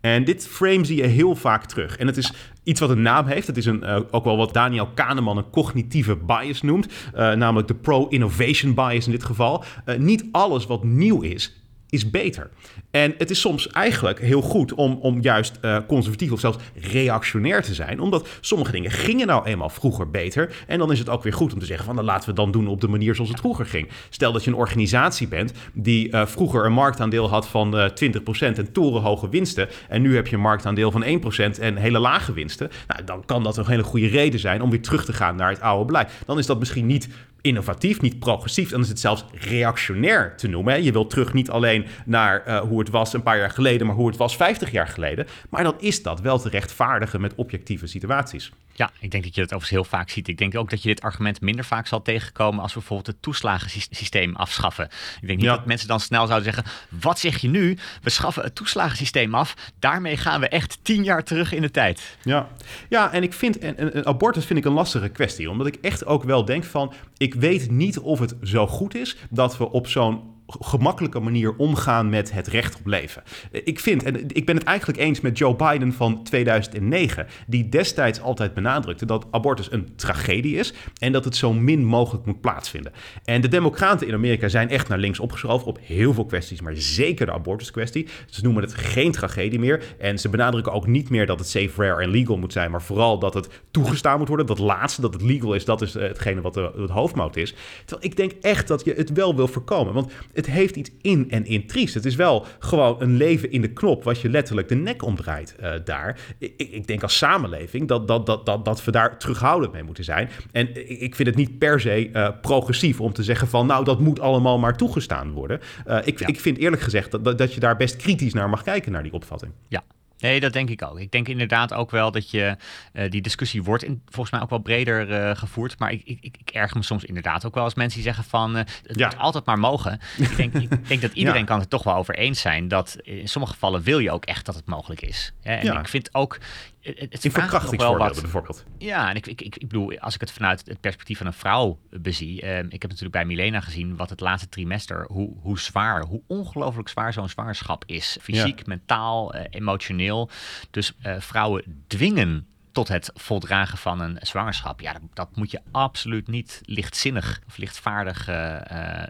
[0.00, 1.96] En dit frame zie je heel vaak terug.
[1.96, 2.32] En het is
[2.62, 3.46] iets wat een naam heeft.
[3.46, 6.86] Het is een, eh, ook wel wat Daniel Kahneman een cognitieve bias noemt.
[7.14, 9.64] eh, namelijk de pro-innovation bias in dit geval.
[9.84, 12.50] Eh, niet alles wat nieuw is, is beter.
[12.94, 17.62] En het is soms eigenlijk heel goed om, om juist eh, conservatief of zelfs reactionair
[17.62, 18.00] te zijn.
[18.00, 20.54] Omdat sommige dingen gingen nou eenmaal vroeger beter.
[20.66, 22.36] En dan is het ook weer goed om te zeggen van dan laten we het
[22.36, 23.88] dan doen op de manier zoals het vroeger ging.
[24.10, 28.18] Stel dat je een organisatie bent die eh, vroeger een marktaandeel had van eh 20%
[28.38, 29.68] en torenhoge winsten.
[29.88, 32.70] En nu heb je een marktaandeel van 1% en hele lage winsten.
[32.88, 35.50] Nou, dan kan dat een hele goede reden zijn om weer terug te gaan naar
[35.50, 36.10] het oude beleid.
[36.26, 37.08] Dan is dat misschien niet
[37.44, 38.70] innovatief, niet progressief.
[38.70, 40.82] Dan is het zelfs reactionair te noemen.
[40.82, 43.96] Je wilt terug niet alleen naar eh, hoe het was een paar jaar geleden, maar
[43.96, 45.26] hoe het was 50 jaar geleden.
[45.50, 48.52] Maar dan is dat wel te rechtvaardigen met objectieve situaties.
[48.76, 50.28] Ja, ik denk dat je dat overigens heel vaak ziet.
[50.28, 53.22] Ik denk ook dat je dit argument minder vaak zal tegenkomen als we bijvoorbeeld het
[53.22, 54.84] toeslagensysteem afschaffen.
[55.20, 55.56] Ik denk niet Ja.
[55.56, 57.78] dat mensen dan snel zouden zeggen: Wat zeg je nu?
[58.02, 59.54] We schaffen het toeslagensysteem af.
[59.78, 62.16] Daarmee gaan we echt tien jaar terug in de tijd.
[62.22, 62.48] Ja,
[62.88, 65.50] ja en ik vind, en, en, en abortus vind ik een lastige kwestie.
[65.50, 69.16] Omdat ik echt ook wel denk van, ik weet niet of het zo goed is
[69.30, 73.22] dat we op zo'n gemakkelijke manier omgaan met het recht op leven.
[73.50, 78.20] Ik vind, en ik ben het eigenlijk eens met Joe Biden van 2009, die destijds
[78.20, 82.92] altijd benadrukte dat abortus een tragedie is en dat het zo min mogelijk moet plaatsvinden.
[83.24, 86.76] En de democraten in Amerika zijn echt naar links opgeschoven op heel veel kwesties, maar
[86.76, 88.08] zeker de abortuskwestie.
[88.26, 91.82] Ze noemen het geen tragedie meer en ze benadrukken ook niet meer dat het safe,
[91.82, 94.46] rare en legal moet zijn, maar vooral dat het toegestaan moet worden.
[94.46, 97.54] Dat laatste, dat het legal is, dat is eh, hetgene wat de, het hoofdmoot is.
[97.84, 101.30] Terwijl ik denk echt dat je het wel wil voorkomen, want het heeft iets in
[101.30, 101.94] en in triest.
[101.94, 105.54] Het is wel gewoon een leven in de knop wat je letterlijk de nek omdraait
[105.56, 106.20] eh, daar.
[106.38, 110.04] Ik, ik denk als samenleving dat, dat, dat, dat, dat we daar terughoudend mee moeten
[110.04, 110.30] zijn.
[110.52, 114.00] En ik, vind het niet per se eh, progressief om te zeggen van nou dat
[114.00, 115.60] moet allemaal maar toegestaan worden.
[115.86, 116.26] Eh, ik, Ja.
[116.26, 119.12] ik vind eerlijk gezegd dat, dat je daar best kritisch naar mag kijken naar die
[119.12, 119.52] opvatting.
[119.68, 119.82] Ja.
[120.24, 120.98] Nee, dat denk ik ook.
[120.98, 122.56] Ik denk inderdaad ook wel dat je
[122.92, 125.78] uh, die discussie wordt in, volgens mij ook wel breder uh, gevoerd.
[125.78, 128.56] Maar ik, ik, ik, erg me soms inderdaad ook wel als mensen die zeggen van
[128.56, 129.06] uh, het ja.
[129.06, 130.00] moet altijd maar mogen.
[130.18, 131.46] ik, denk, ik denk dat iedereen ja.
[131.46, 134.46] kan het toch wel over eens zijn dat in sommige gevallen wil je ook echt
[134.46, 135.32] dat het mogelijk is.
[135.42, 135.78] En ja.
[135.78, 136.38] ik vind ook
[136.84, 138.64] het in verkrachtingsvoorbeelden bijvoorbeeld.
[138.78, 141.78] Ja, en ik, ik, ik, bedoel, als ik het vanuit het perspectief van een vrouw
[141.90, 142.42] bezie.
[142.42, 146.22] Uh, ik heb natuurlijk bij Milena gezien wat het laatste trimester, hoe, hoe zwaar, hoe
[146.26, 148.18] ongelooflijk zwaar zo'n zwangerschap is.
[148.20, 148.64] Fysiek, ja.
[148.66, 150.30] mentaal, uh, emotioneel.
[150.70, 154.80] Dus uh, vrouwen dwingen tot het voldragen van een zwangerschap.
[154.80, 158.60] Ja, dat, dat moet je absoluut niet lichtzinnig of lichtvaardig uh,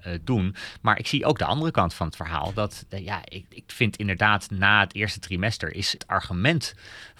[0.06, 0.54] uh, doen.
[0.80, 2.52] Maar ik zie ook de andere kant van het verhaal.
[2.52, 6.74] Dat uh, ja, ik, ik vind inderdaad na het eerste trimester is het argument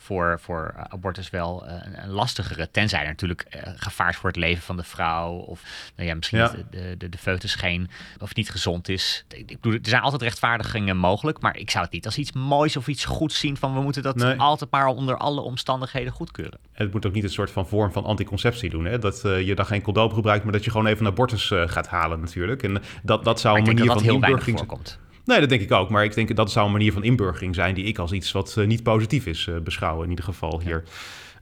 [0.04, 2.70] voor, voor abortus wel een, een, lastigere.
[2.70, 5.32] Tenzij er natuurlijk gevaar is voor het leven van de vrouw.
[5.32, 5.62] Of
[5.96, 6.54] nou ja, misschien ja.
[6.70, 7.90] de, de, de foetus geen
[8.20, 9.24] of niet gezond is.
[9.28, 11.40] Ik, bedoel, er zijn altijd rechtvaardigingen mogelijk.
[11.40, 13.56] Maar ik zou het niet als iets moois of iets goeds zien.
[13.56, 14.38] Van we moeten dat nee.
[14.38, 16.58] altijd maar onder alle omstandigheden goedkeuren.
[16.72, 18.84] Het moet ook niet een soort van vorm van anticonceptie doen.
[18.84, 18.98] Hè?
[18.98, 21.68] Dat uh, je dan geen condoom gebruikt, maar dat je gewoon even een abortus uh,
[21.68, 22.62] gaat halen natuurlijk.
[22.62, 24.98] En dat, dat zou maar een manier dat van heel inburgering voorkomt.
[25.24, 25.90] Nee, dat denk ik ook.
[25.90, 28.54] Maar ik denk dat zou een manier van inburgering zijn die ik als iets wat
[28.58, 30.82] uh, niet positief is beschouwen in ieder geval hier.
[30.84, 30.90] Ja.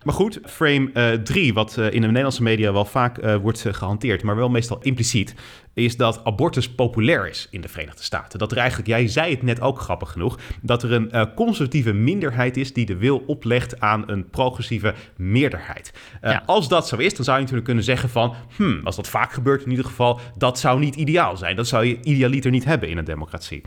[0.04, 3.64] Maar goed, frame 3, uh, wat uh, in de Nederlandse media wel vaak uh, wordt
[3.68, 5.34] gehanteerd, maar wel meestal impliciet,
[5.74, 8.38] is dat abortus populair is in de Verenigde Staten.
[8.38, 12.56] Dat er eigenlijk, jij zei het net ook grappig genoeg, dat er een conservatieve minderheid
[12.56, 15.92] is die de wil oplegt aan een progressieve meerderheid.
[16.22, 16.42] Ja.
[16.46, 19.32] Als dat zo is, dan zou je natuurlijk kunnen zeggen van, hmm, als dat vaak
[19.32, 21.56] gebeurt in ieder geval, dat zou niet ideaal zijn.
[21.56, 23.62] Dat zou je idealiter niet hebben in een democratie.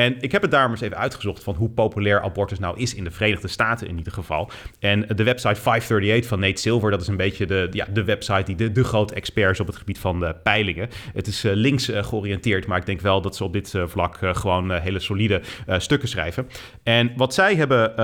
[0.00, 3.04] En ik heb het daarom eens even uitgezocht van hoe populair abortus nou is in
[3.04, 4.50] de Verenigde Staten in ieder geval.
[4.78, 8.42] En de website 538 van Nate Silver, dat is een beetje de, ja, de website
[8.44, 10.88] die de, de grote experts op het gebied van de peilingen.
[11.12, 13.82] Het is uh, links uh, georiënteerd, maar ik denk wel dat ze op dit uh,
[13.86, 16.48] vlak gewoon hele solide stukken schrijven.
[16.82, 17.94] En wat zij hebben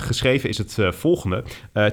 [0.00, 1.44] geschreven is het volgende.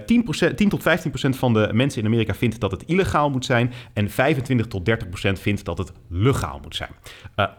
[0.05, 3.45] 10, 10 tot 15 procent van de mensen in Amerika vindt dat het illegaal moet
[3.45, 6.89] zijn en 25 tot 30 procent vindt dat het legaal moet zijn.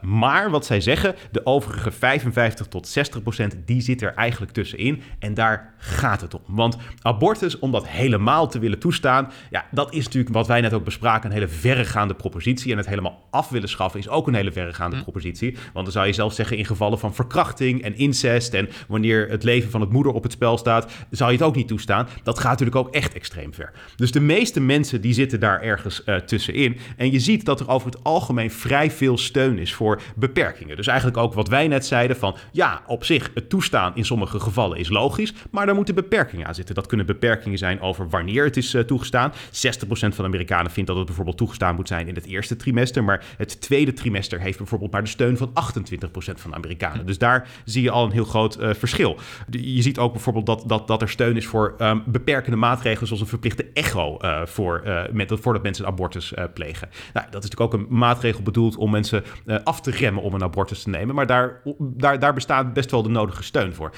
[0.01, 5.03] maar wat zij zeggen, de overige 55 tot 60 procent, die zit er eigenlijk tussenin.
[5.19, 6.41] En daar gaat het om.
[6.47, 10.73] Want abortus, om dat helemaal te willen toestaan, ja, dat is natuurlijk wat wij net
[10.73, 12.73] ook bespraken, een hele verregaande propositie.
[12.73, 15.03] En het helemaal af willen schaffen is ook een hele verregaande hm.
[15.03, 15.57] propositie.
[15.73, 19.43] Want dan zou je zelf zeggen in gevallen van verkrachting en incest en wanneer het
[19.43, 22.09] leven van het moeder op het spel staat, zou je het ook niet toestaan.
[22.23, 23.73] Dat gaat natuurlijk ook echt extreem ver.
[23.97, 26.79] Dus de meeste mensen die zitten daar ergens uh, tussenin.
[26.97, 30.77] En je ziet dat er over het algemeen vrij veel steun is voor beperkingen.
[30.77, 34.41] Dus eigenlijk ook wat wij net zeiden van ja, op zich het toestaan in sommige
[34.41, 36.75] gevallen is logisch, maar daar moeten beperkingen aan zitten.
[36.75, 39.33] Dat kunnen beperkingen zijn over wanneer het is uh, toegestaan.
[39.33, 39.35] 60%
[39.89, 43.25] van de Amerikanen vindt dat het bijvoorbeeld toegestaan moet zijn in het eerste trimester, maar
[43.37, 45.53] het tweede trimester heeft bijvoorbeeld maar de steun van 28%
[46.15, 47.07] van de Amerikanen.
[47.07, 49.19] Dus daar zie je al een heel groot uh, verschil.
[49.51, 53.23] Je ziet ook bijvoorbeeld dat, dat, dat er steun is voor um, beperkende maatregelen zoals
[53.23, 56.89] een verplichte echo uh, voor, met, voordat mensen abortus plegen.
[57.13, 59.25] Nou, dat is natuurlijk ook een maatregel bedoeld om mensen
[59.65, 63.03] af te remmen om een abortus te nemen, maar daar daar, daar bestaat best wel
[63.03, 63.91] de nodige steun voor.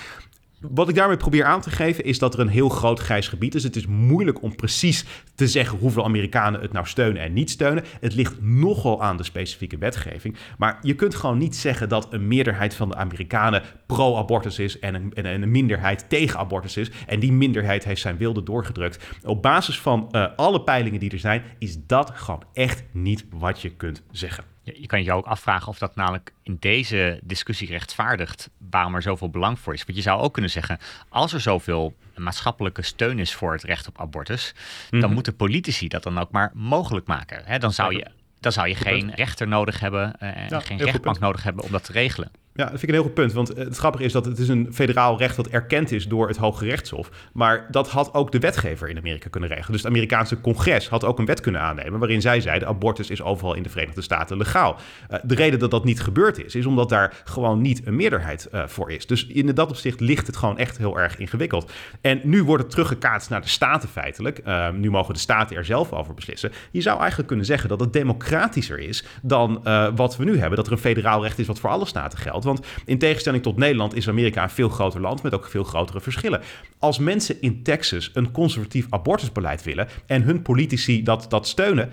[0.60, 3.54] Wat ik daarmee probeer aan te geven is dat er een heel groot grijs gebied
[3.54, 3.62] is.
[3.62, 7.84] Het is moeilijk om precies te zeggen hoeveel Amerikanen het nou steunen en niet steunen.
[8.00, 10.36] Het ligt nogal aan de specifieke wetgeving.
[10.58, 14.94] Maar je kunt gewoon niet zeggen dat een meerderheid van de Amerikanen pro-abortus is en
[14.94, 16.90] een, en een minderheid tegen abortus is.
[17.06, 19.04] En die minderheid heeft zijn wilde doorgedrukt.
[19.24, 23.60] Op basis van uh, alle peilingen die er zijn, is dat gewoon echt niet wat
[23.60, 24.55] je kunt zeggen.
[24.74, 29.31] Je kan je ook afvragen of dat namelijk in deze discussie rechtvaardigt waarom er zoveel
[29.31, 29.85] belang voor is.
[29.85, 33.88] Want je zou ook kunnen zeggen, als er zoveel maatschappelijke steun is voor het recht
[33.88, 34.55] op abortus,
[34.90, 37.42] dan moeten politici dat dan ook maar mogelijk maken.
[37.44, 38.07] He, dan zou je,
[38.40, 41.70] dan zou je geen rechter nodig hebben uh, en ja, geen rechtbank nodig hebben om
[41.70, 42.31] dat te regelen.
[42.56, 43.32] Ja, dat vind ik een heel goed punt.
[43.32, 46.36] Want het grappige is dat het is een federaal recht dat erkend is door het
[46.36, 47.10] Hoge Rechtshof.
[47.32, 49.72] Maar dat had ook de wetgever in Amerika kunnen regelen.
[49.72, 53.22] Dus het Amerikaanse congres had ook een wet kunnen aannemen waarin zij zeiden abortus is
[53.22, 54.76] overal in de Verenigde Staten legaal.
[55.10, 58.48] Uh, de reden dat dat niet gebeurd is, is omdat daar gewoon niet een meerderheid
[58.52, 59.06] uh, voor is.
[59.06, 61.72] Dus in dat opzicht ligt het gewoon echt heel erg ingewikkeld.
[62.00, 64.40] En nu wordt het teruggekaatst naar de staten feitelijk.
[64.46, 66.52] Uh, nu mogen de staten er zelf over beslissen.
[66.70, 69.62] Je zou eigenlijk kunnen zeggen dat het democratischer is dan
[69.94, 70.56] wat we nu hebben.
[70.56, 72.44] Dat er een federaal recht is wat voor alle staten geldt.
[72.46, 76.00] Want in tegenstelling tot Nederland is Amerika een veel groter land met ook veel grotere
[76.00, 76.40] verschillen.
[76.78, 81.92] Als mensen in Texas een conservatief abortusbeleid willen en hun politici dat, dat steunen,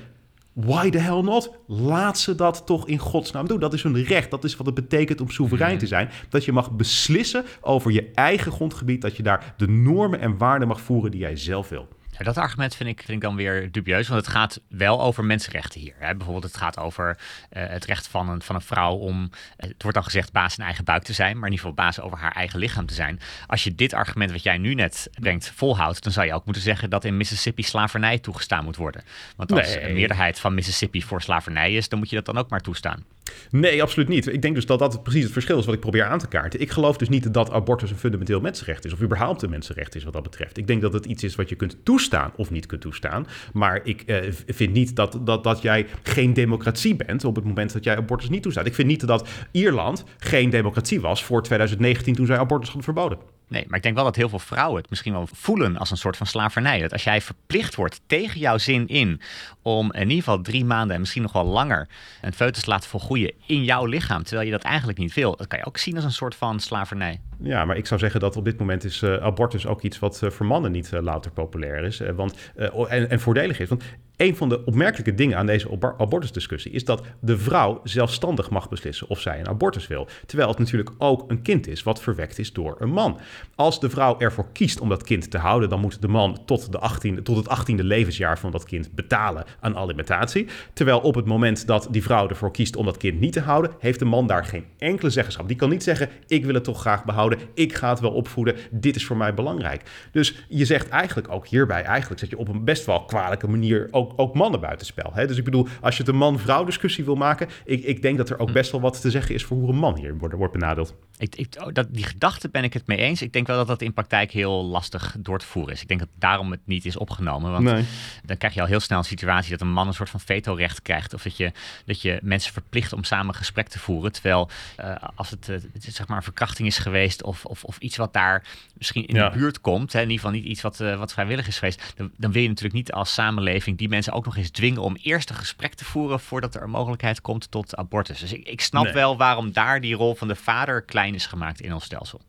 [0.54, 1.52] Why the hell not?
[1.68, 3.60] Laat ze dat toch in godsnaam doen.
[3.60, 4.32] Dat is hun recht.
[4.32, 6.10] Dat is wat het betekent om soeverein te zijn.
[6.30, 9.02] Dat je mag beslissen over je eigen grondgebied.
[9.02, 11.88] Dat je daar de normen en waarden mag voeren die jij zelf wil.
[12.18, 15.26] Ja, dat argument vind ik, vind ik dan weer dubieus, want het gaat wel over
[15.26, 15.94] mensenrechten hier.
[15.98, 16.16] Hè?
[16.16, 17.18] Bijvoorbeeld, het gaat over
[17.54, 20.58] uh, het recht van een, van een vrouw om, uh, het wordt dan gezegd, baas
[20.58, 22.94] in eigen buik te zijn, maar in ieder geval baas over haar eigen lichaam te
[22.94, 23.20] zijn.
[23.48, 26.64] Als je dit argument wat jij nu net brengt volhoudt, dan zou je ook moeten
[26.64, 29.04] zeggen dat in Mississippi slavernij toegestaan moet worden.
[29.36, 29.84] Want als Nee.
[29.84, 33.04] een meerderheid van Mississippi voor slavernij is, dan moet je dat dan ook maar toestaan.
[33.52, 34.28] Nee, absoluut niet.
[34.28, 36.62] Ik denk dus dat dat precies het verschil is wat ik probeer aan te kaarten.
[36.62, 40.04] Ik geloof dus niet dat abortus een fundamenteel mensenrecht is, of überhaupt een mensenrecht is
[40.04, 40.58] wat dat betreft.
[40.58, 43.28] Ik denk dat het iets is wat je kunt toestaan of niet kunt toestaan.
[43.54, 47.74] Maar ik eh, vind niet dat, dat, dat jij geen democratie bent op het moment
[47.74, 48.66] dat jij abortus niet toestaat.
[48.66, 53.18] Ik vind niet dat Ierland geen democratie was voor 2019 toen zij abortus hadden verboden.
[53.48, 55.98] Nee, maar ik denk wel dat heel veel vrouwen het misschien wel voelen als een
[55.98, 56.82] soort van slavernij.
[56.82, 59.22] Dat als jij verplicht wordt tegen jouw zin in
[59.62, 61.88] om in ieder geval drie maanden en misschien nog wel langer
[62.22, 65.48] een foetus te laten volgroeien in jouw lichaam, terwijl je dat eigenlijk niet wil, dat
[65.48, 67.20] kan je ook zien als een soort van slavernij.
[67.40, 70.22] Ja, maar ik zou zeggen dat op dit moment is uh, abortus ook iets wat
[70.24, 72.02] uh, voor mannen niet uh, louter populair is.
[72.16, 72.52] want,
[72.88, 73.70] en, en voordelig is.
[73.70, 73.84] Want
[74.24, 79.10] een van de opmerkelijke dingen aan deze abortusdiscussie is dat de vrouw zelfstandig mag beslissen
[79.10, 80.08] of zij een abortus wil.
[80.26, 83.20] Terwijl het natuurlijk ook een kind is wat verwekt is door een man.
[83.56, 86.72] Als de vrouw ervoor kiest om dat kind te houden, dan moet de man tot,
[86.72, 90.48] de 18e, tot het 18e levensjaar van dat kind betalen aan alimentatie.
[90.74, 93.72] Terwijl op het moment dat die vrouw ervoor kiest om dat kind niet te houden,
[93.80, 95.48] heeft de man daar geen enkele zeggenschap.
[95.48, 98.56] Die kan niet zeggen: Ik wil het toch graag behouden, ik ga het wel opvoeden,
[98.72, 99.82] dit is voor mij belangrijk.
[100.12, 103.88] Dus je zegt eigenlijk ook hierbij, eigenlijk zet je op een best wel kwalijke manier
[103.92, 105.12] ook, ook mannen buitenspel.
[105.14, 105.28] Hè?
[105.28, 108.30] Dus ik bedoel, als je het een man-vrouw discussie wil maken, ik, ik denk dat
[108.30, 110.54] er ook best wel wat te zeggen is voor hoe een man hier wordt, wordt
[110.54, 110.96] benadeeld.
[111.18, 113.22] Ik, ik, oh, dat, die gedachte ben ik het mee eens.
[113.22, 115.82] Ik denk wel dat dat in praktijk heel lastig door te voeren is.
[115.82, 117.52] Ik denk dat daarom het niet is opgenomen.
[117.52, 117.86] Want Nee.
[118.26, 120.82] dan krijg je al heel snel een situatie dat een man een soort van vetorecht
[120.82, 121.14] krijgt.
[121.14, 121.52] Of dat je,
[121.86, 124.12] dat je mensen verplicht om samen gesprek te voeren.
[124.12, 127.98] Terwijl eh, als het, eh, zeg maar een verkrachting is geweest of, of, of iets
[127.98, 128.44] wat daar
[128.78, 129.30] misschien in Ja.
[129.30, 129.94] de buurt komt.
[129.94, 131.94] Hè, in ieder geval niet iets wat, eh, wat vrijwillig is geweest.
[131.96, 134.96] Dan, dan wil je natuurlijk niet als samenleving die mensen ook nog eens dwingen om
[135.02, 138.20] eerst een gesprek te voeren voordat er een mogelijkheid komt tot abortus.
[138.20, 138.94] Dus ik, ik snap Nee.
[138.94, 142.22] wel waarom daar die rol van de vader klein is gemaakt in ons stelsel.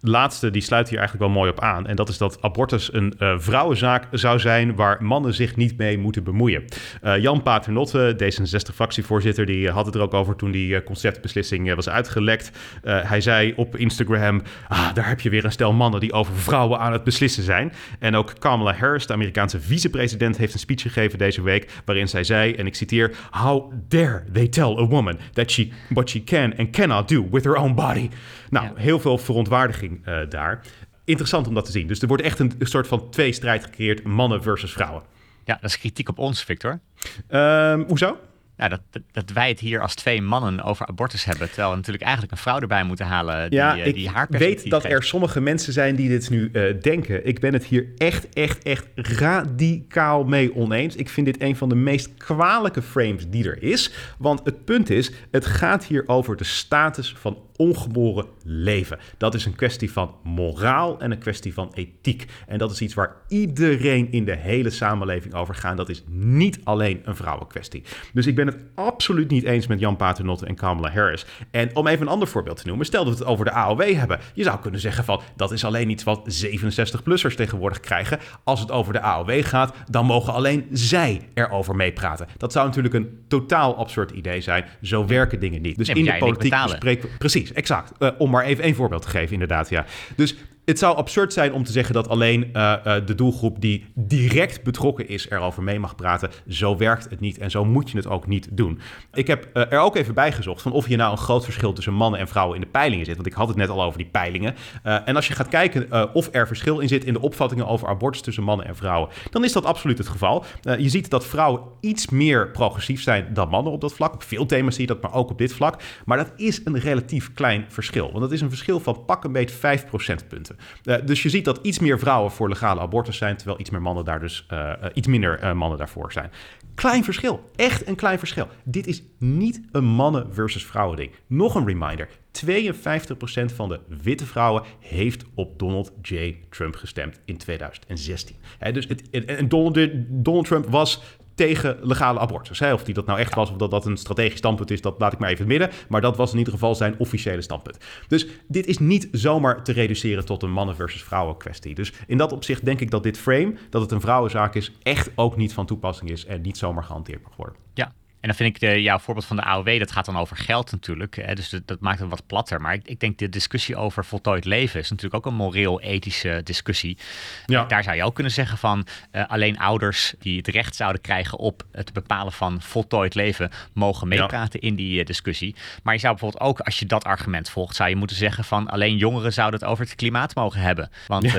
[0.00, 1.86] De laatste die sluit hier eigenlijk wel mooi op aan.
[1.86, 5.98] En dat is dat abortus een eh, vrouwenzaak zou zijn waar mannen zich niet mee
[5.98, 6.64] moeten bemoeien.
[7.02, 11.88] Eh, Jan Paternotte, D66-fractievoorzitter, die had het er ook over toen die eh, conceptbeslissing was
[11.88, 12.50] uitgelekt.
[12.82, 16.78] Hij zei op Instagram, ah, daar heb je weer een stel mannen die over vrouwen
[16.78, 17.72] aan het beslissen zijn.
[17.98, 22.24] En ook Kamala Harris, de Amerikaanse vicepresident, heeft een speech gegeven deze week waarin zij
[22.24, 26.56] zei, en ik citeer, How dare they tell a woman that she, what she can
[26.56, 28.10] and cannot do with her own body.
[28.50, 30.60] Nou, heel veel verontwaardiging eh, daar.
[31.04, 31.86] Interessant om dat te zien.
[31.86, 35.02] Dus er wordt echt een, soort van tweestrijd gecreëerd, mannen versus vrouwen.
[35.44, 36.80] Ja, dat is kritiek op ons, Victor.
[37.28, 38.18] Ehm, hoezo?
[38.60, 41.46] Nou, dat, dat, wij het hier als twee mannen over abortus hebben.
[41.46, 44.26] Terwijl we natuurlijk eigenlijk een vrouw erbij moeten halen die, ja, eh, ik die haar
[44.26, 44.94] perspectief weet dat geeft.
[44.94, 47.26] er sommige mensen zijn die dit nu eh, denken.
[47.26, 50.96] Ik ben het hier echt, echt, echt radicaal mee oneens.
[50.96, 53.92] Ik vind dit een van de meest kwalijke frames die er is.
[54.18, 58.98] Want het punt is, het gaat hier over de status van ongeboren leven.
[59.18, 62.26] Dat is een kwestie van moraal en een kwestie van ethiek.
[62.46, 65.76] En dat is iets waar iedereen in de hele samenleving over gaat.
[65.76, 67.82] Dat is niet alleen een vrouwenkwestie.
[68.12, 71.26] Dus ik ben het absoluut niet eens met Jan Paternotte en Kamala Harris.
[71.50, 72.86] En om even een ander voorbeeld te noemen.
[72.86, 74.18] Stel dat we het over de AOW hebben.
[74.34, 78.18] Je zou kunnen zeggen van dat is alleen iets wat 67-plussers tegenwoordig krijgen.
[78.44, 82.26] Als het over de AOW gaat, dan mogen alleen zij erover meepraten.
[82.36, 84.64] Dat zou natuurlijk een totaal absurd idee zijn.
[84.82, 85.78] Zo werken dingen niet.
[85.78, 87.16] Dus Nee, in de politiek bespreken we...
[87.18, 87.92] Precies, exact.
[87.98, 89.84] Eh, om maar even één voorbeeld te geven, inderdaad, ja.
[90.16, 90.36] Dus
[90.70, 94.62] het zou absurd zijn om te zeggen dat alleen eh, eh, de doelgroep die direct
[94.62, 96.30] betrokken is erover mee mag praten.
[96.48, 98.80] Zo werkt het niet en zo moet je het ook niet doen.
[99.12, 101.72] Ik heb eh, er ook even bij gezocht van of je nou een groot verschil
[101.72, 103.14] tussen mannen en vrouwen in de peilingen zit.
[103.14, 104.54] Want ik had het net al over die peilingen.
[104.82, 108.20] En als je gaat kijken of er verschil in zit in de opvattingen over abortus
[108.20, 110.44] tussen mannen en vrouwen, dan is dat absoluut het geval.
[110.78, 114.14] Je ziet dat vrouwen iets meer progressief zijn dan mannen op dat vlak.
[114.14, 115.82] Op veel thema's zie je dat, maar ook op dit vlak.
[116.04, 118.08] Maar dat is een relatief klein verschil.
[118.08, 120.56] Want dat is een verschil van pak een beetje 5 procentpunten.
[120.84, 123.82] Eh, dus je ziet dat iets meer vrouwen voor legale abortus zijn, terwijl iets meer
[123.82, 126.30] mannen daar dus eh, eh, iets minder mannen daarvoor zijn.
[126.74, 128.48] Klein verschil, echt een klein verschil.
[128.64, 131.10] Dit is niet een mannen versus vrouwen ding.
[131.26, 136.36] Nog een reminder: 52% van de witte vrouwen heeft op Donald J.
[136.50, 138.36] Trump gestemd in 2016.
[138.58, 141.02] Hè, dus het, en- Donald Trump was
[141.46, 142.58] tegen legale abortus.
[142.58, 142.72] Hè?
[142.72, 145.12] Of die dat nou echt was of dat dat een strategisch standpunt is, dat laat
[145.12, 145.78] ik maar even in het midden.
[145.88, 147.78] Maar dat was in ieder geval zijn officiële standpunt.
[148.08, 151.74] Dus dit is niet zomaar te reduceren tot een mannen versus vrouwen kwestie.
[151.74, 155.10] Dus in dat opzicht denk ik dat dit frame, dat het een vrouwenzaak is, echt
[155.14, 157.56] ook niet van toepassing is en niet zomaar gehanteerd mag worden.
[157.74, 160.36] Ja, En dan vind ik de, jouw voorbeeld van de AOW, dat gaat dan over
[160.36, 161.16] geld natuurlijk.
[161.16, 162.60] Hè, dus dat, dat, maakt het wat platter.
[162.60, 166.98] Maar ik, ik, denk de discussie over voltooid leven is natuurlijk ook een moreel-ethische discussie.
[167.46, 167.64] Ja.
[167.64, 171.38] Daar zou je ook kunnen zeggen van uh, alleen ouders die het recht zouden krijgen
[171.38, 175.54] op het bepalen van voltooid leven, mogen meepraten in die uh, discussie.
[175.82, 178.68] Maar je zou bijvoorbeeld ook, als je dat argument volgt, zou je moeten zeggen van
[178.68, 180.90] alleen jongeren zouden het over het klimaat mogen hebben.
[181.06, 181.34] Want uh,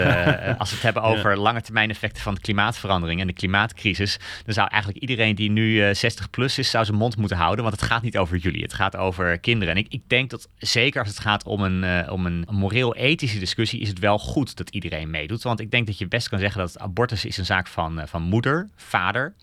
[0.60, 4.54] als we het hebben over lange termijn effecten van de klimaatverandering en de klimaatcrisis, dan
[4.54, 7.64] zou eigenlijk iedereen die nu 60 plus is, zou zijn mond moeten houden.
[7.64, 9.76] Want het gaat niet over jullie, het gaat over kinderen.
[9.76, 13.40] En ik, ik denk dat zeker als het gaat om een, uh, om een moreel-ethische
[13.40, 15.44] discussie, is het wel goed dat iedereen meedoet.
[15.44, 18.06] Want ik denk dat je best kan zeggen dat abortus is een zaak van, uh,
[18.06, 19.34] van moeder, vader,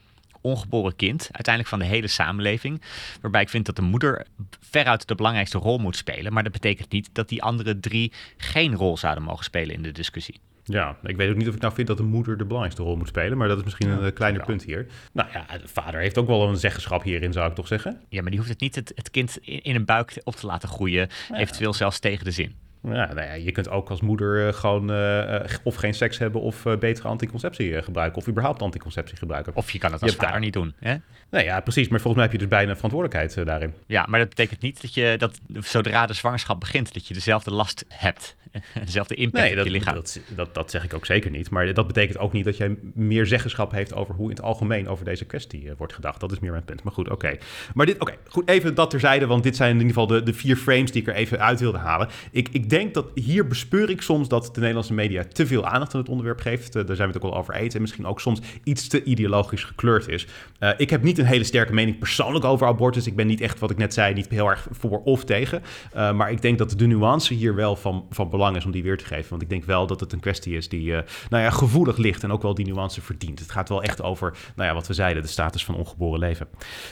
[0.40, 2.82] ongeboren kind, uiteindelijk van de hele samenleving.
[3.20, 4.26] Waarbij ik vind dat de moeder
[4.60, 6.32] veruit de belangrijkste rol moet spelen.
[6.32, 9.92] Maar dat betekent niet dat die andere drie geen rol zouden mogen spelen in de
[9.92, 10.40] discussie.
[10.70, 12.96] Ja, ik weet ook niet of ik nou vind dat de moeder de belangrijkste rol
[12.96, 14.86] moet spelen, maar dat is misschien een kleiner punt hier.
[15.12, 18.00] Nou ja, de vader heeft ook wel een zeggenschap hierin, zou ik toch zeggen?
[18.08, 20.68] Ja, maar die hoeft het niet het, het kind in een buik op te laten
[20.68, 22.54] groeien, eventueel zelfs tegen de zin.
[22.82, 26.40] Ja, nou ja, je kunt ook als moeder uh, gewoon uh, of geen seks hebben
[26.40, 28.18] of uh, betere anticonceptie gebruiken.
[28.18, 29.56] Of überhaupt anticonceptie gebruiken.
[29.56, 30.40] Of je kan het als je vader daar...
[30.40, 30.74] niet doen.
[30.78, 30.96] Hè?
[31.30, 31.88] Nee, ja, precies.
[31.88, 33.74] Maar volgens mij heb je dus bijna verantwoordelijkheid daarin.
[33.86, 37.50] Ja, maar dat betekent niet dat je dat zodra de zwangerschap begint, dat je dezelfde
[37.50, 38.36] last hebt.
[38.84, 39.94] dezelfde impact nee, dat, op je lichaam.
[39.94, 41.50] Dat, dat, dat, zeg ik ook zeker niet.
[41.50, 44.88] Maar dat betekent ook niet dat jij meer zeggenschap heeft over hoe in het algemeen
[44.88, 46.20] over deze kwestie wordt gedacht.
[46.20, 46.82] Dat is meer mijn punt.
[46.82, 47.36] Maar goed, oké.
[47.74, 50.34] Maar dit, oké, goed, even dat terzijde, want dit zijn in ieder geval de, de
[50.34, 52.08] vier frames die ik er even uit wilde halen.
[52.30, 55.94] Ik, ik denk dat hier bespeur ik soms dat de Nederlandse media te veel aandacht
[55.94, 56.76] aan het onderwerp geeft.
[56.76, 57.74] Uh, daar zijn we het ook al over eens.
[57.74, 60.26] En misschien ook soms iets te ideologisch gekleurd is.
[60.60, 63.06] Uh, ik heb niet een hele sterke mening persoonlijk over abortus.
[63.06, 65.62] Ik ben niet echt, wat ik net zei, niet heel erg voor of tegen.
[65.92, 68.96] Maar ik denk dat de nuance hier wel van, van belang is om die weer
[68.96, 69.30] te geven.
[69.30, 70.92] Want ik denk wel dat het een kwestie is die
[71.28, 73.38] nou ja, gevoelig ligt en ook wel die nuance verdient.
[73.38, 76.48] Het gaat wel echt over, nou ja, wat we zeiden, de status van ongeboren leven.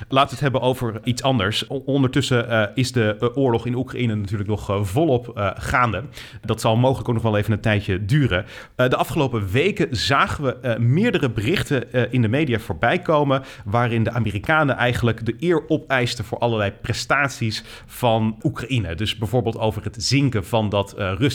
[0.08, 1.66] Laten we het hebben over iets anders.
[1.66, 6.04] ondertussen is de oorlog in Oekraïne natuurlijk nog volop gaande.
[6.44, 8.44] Dat zal mogelijk ook nog wel even een tijdje duren.
[8.74, 13.42] De afgelopen weken zagen we meerdere berichten in de media voorbij komen.
[13.64, 18.94] waarin de Amerikanen eigenlijk de eer opeisten voor allerlei prestaties van Oekraïne.
[18.94, 21.34] Dus bijvoorbeeld over het zinken van dat Russische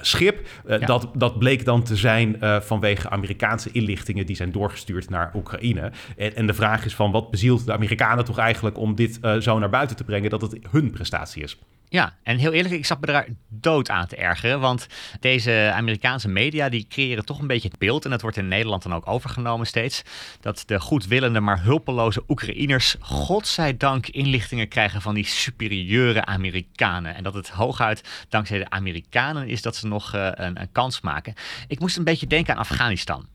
[0.00, 0.46] schip.
[0.66, 0.78] Ja.
[0.78, 5.92] dat, dat bleek dan te zijn vanwege Amerikaanse inlichtingen die zijn doorgestuurd naar Oekraïne.
[6.16, 9.58] En, en de vraag is van wat bezielt de Amerikanen toch eigenlijk om dit zo
[9.58, 11.58] naar buiten te brengen dat het hun prestatie is?
[11.96, 14.60] Ja, en heel eerlijk, ik zat me daar dood aan te ergeren.
[14.60, 14.86] Want
[15.20, 18.04] deze Amerikaanse media die creëren toch een beetje het beeld.
[18.04, 20.02] En dat wordt in Nederland dan ook overgenomen steeds.
[20.40, 27.14] Dat de goedwillende, maar hulpeloze Oekraïners, godzijdank, inlichtingen krijgen van die superieure Amerikanen.
[27.14, 31.00] En dat het hooguit dankzij de Amerikanen is dat ze nog uh, een, een kans
[31.00, 31.34] maken.
[31.68, 33.26] Ik moest een beetje denken aan Afghanistan.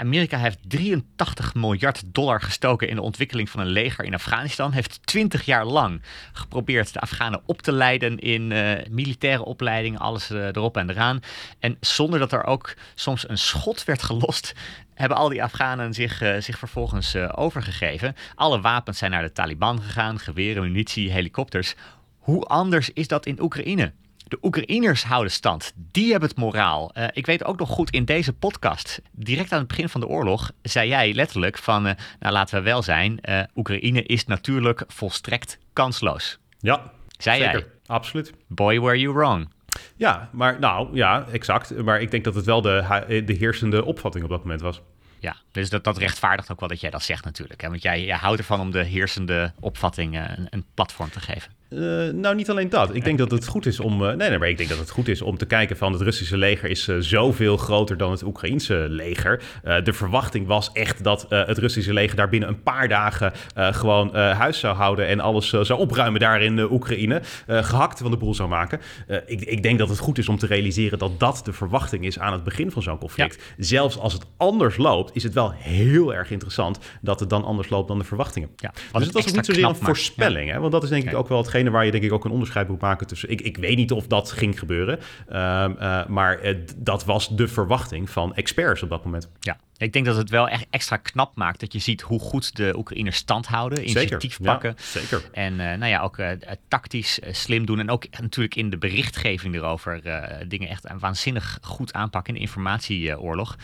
[0.00, 4.72] Amerika heeft 83 miljard dollar gestoken in de ontwikkeling van een leger in Afghanistan.
[4.72, 10.30] Heeft 20 jaar lang geprobeerd de Afghanen op te leiden in uh, militaire opleiding, alles
[10.30, 11.20] uh, erop en eraan.
[11.58, 14.54] En zonder dat er ook soms een schot werd gelost,
[14.94, 18.16] hebben al die Afghanen zich, uh, zich vervolgens overgegeven.
[18.34, 21.74] Alle wapens zijn naar de Taliban gegaan, geweren, munitie, helikopters.
[22.18, 23.92] Hoe anders is dat in Oekraïne?
[24.28, 25.72] De Oekraïners houden stand.
[25.76, 26.90] Die hebben het moraal.
[26.94, 30.06] Uh, ik weet ook nog goed in deze podcast, direct aan het begin van de
[30.06, 34.84] oorlog, zei jij letterlijk van, uh, nou laten we wel zijn, uh, Oekraïne is natuurlijk
[34.86, 36.38] volstrekt kansloos.
[36.58, 37.58] Ja, zei zeker.
[37.58, 37.66] Jij.
[37.86, 38.32] Absoluut.
[38.46, 39.48] Boy, were you wrong.
[39.96, 41.82] Ja, maar nou ja, exact.
[41.82, 44.80] Maar ik denk dat het wel de, de heersende opvatting op dat moment was.
[45.18, 47.60] Ja, dus dat, dat rechtvaardigt ook wel dat jij dat zegt natuurlijk.
[47.60, 47.68] Hè?
[47.68, 51.52] Want jij, jij houdt ervan om de heersende opvatting een, een platform te geven.
[51.70, 52.94] Uh, nou, niet alleen dat.
[52.94, 54.02] Ik denk dat het goed is om.
[54.02, 56.02] Uh, nee, nee, maar ik denk dat het goed is om te kijken van het
[56.02, 59.42] Russische leger is uh, zoveel groter dan het Oekraïense leger.
[59.84, 64.58] de verwachting was echt dat het Russische leger daar binnen een paar dagen gewoon huis
[64.58, 67.22] zou houden en alles zou opruimen daar in de Oekraïne.
[67.46, 68.80] gehakt van de boel zou maken.
[69.26, 72.18] ik, ik, denk dat het goed is om te realiseren dat dat de verwachting is
[72.18, 73.34] aan het begin van zo'n conflict.
[73.56, 73.64] Ja.
[73.64, 77.68] Zelfs als het anders loopt, is het wel heel erg interessant dat het dan anders
[77.68, 78.48] loopt dan de verwachtingen.
[78.56, 80.52] Ja, dus het was ook niet zozeer een voorspelling, ja.
[80.54, 80.60] hè?
[80.60, 82.68] want dat is denk ik ook wel hetgeen waar je denk ik ook een onderscheid
[82.68, 83.30] moet maken tussen.
[83.30, 88.10] Ik, ik weet niet of dat ging gebeuren, um, uh, maar dat was de verwachting
[88.10, 89.30] van experts op dat moment.
[89.40, 92.56] Ja, ik denk dat het wel echt extra knap maakt dat je ziet hoe goed
[92.56, 94.74] de Oekraïners stand houden, initiatief zeker, pakken.
[94.76, 95.22] Ja, zeker.
[95.32, 96.30] En uh, nou ja, ook uh,
[96.68, 97.78] tactisch uh, slim doen.
[97.78, 100.00] En ook natuurlijk in de berichtgeving erover
[100.48, 103.56] dingen echt waanzinnig goed aanpakken in de informatieoorlog.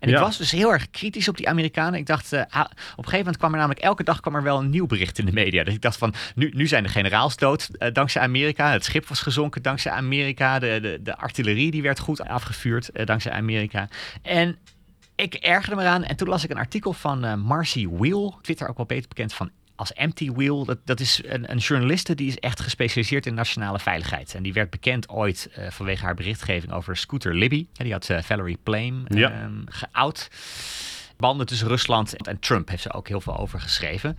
[0.00, 0.16] En ja.
[0.16, 1.98] ik was dus heel erg kritisch op die Amerikanen.
[1.98, 4.58] Ik dacht, ah, op een gegeven moment kwam er namelijk elke dag kwam er wel
[4.58, 5.64] een nieuw bericht in de media.
[5.64, 8.72] Dus ik dacht van, nu, nu zijn de generaals dood dankzij Amerika.
[8.72, 10.58] Het schip was gezonken dankzij Amerika.
[10.58, 13.88] De, de, de artillerie die werd goed afgevuurd dankzij Amerika.
[14.22, 14.58] En
[15.16, 18.68] ik ergerde me eraan en toen las ik een artikel van uh, Marcy Wheel, Twitter
[18.68, 20.64] ook wel beter bekend van als Empty Wheel.
[20.64, 24.34] Dat, dat is een, een journaliste die is echt gespecialiseerd in nationale veiligheid.
[24.34, 27.66] En die werd bekend ooit uh, vanwege haar berichtgeving over Scooter Libby.
[27.72, 29.30] Die had uh, Valerie Plame Ja.
[29.30, 30.28] ehm, geout.
[31.16, 34.18] Banden tussen Rusland en Trump heeft ze ook heel veel over geschreven.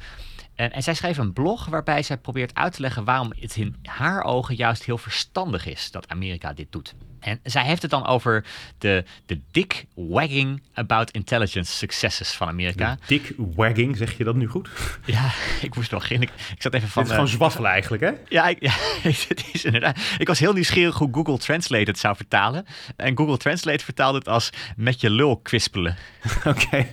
[0.56, 3.76] En, en zij schreef een blog waarbij zij probeert uit te leggen waarom het in
[3.84, 6.96] haar ogen juist heel verstandig is dat Amerika dit doet.
[7.20, 8.46] En zij heeft het dan over
[8.78, 12.98] de, de dick wagging about intelligence successes van Amerika.
[13.06, 14.70] Dick wagging, zeg je dat nu goed?
[15.06, 16.28] Ja, ik moest wel beginnen.
[16.28, 17.04] Ik, ik zat even van.
[17.04, 18.12] Dit is gewoon eh, zwaffelen eigenlijk, hè?
[18.30, 18.74] ja, ik, ja
[19.28, 20.00] het is inderdaad.
[20.18, 22.66] Ik was heel nieuwsgierig hoe Google Translate het zou vertalen.
[22.96, 25.96] En Google Translate vertaalde het als met je lul kwispelen.
[26.46, 26.88] Oké.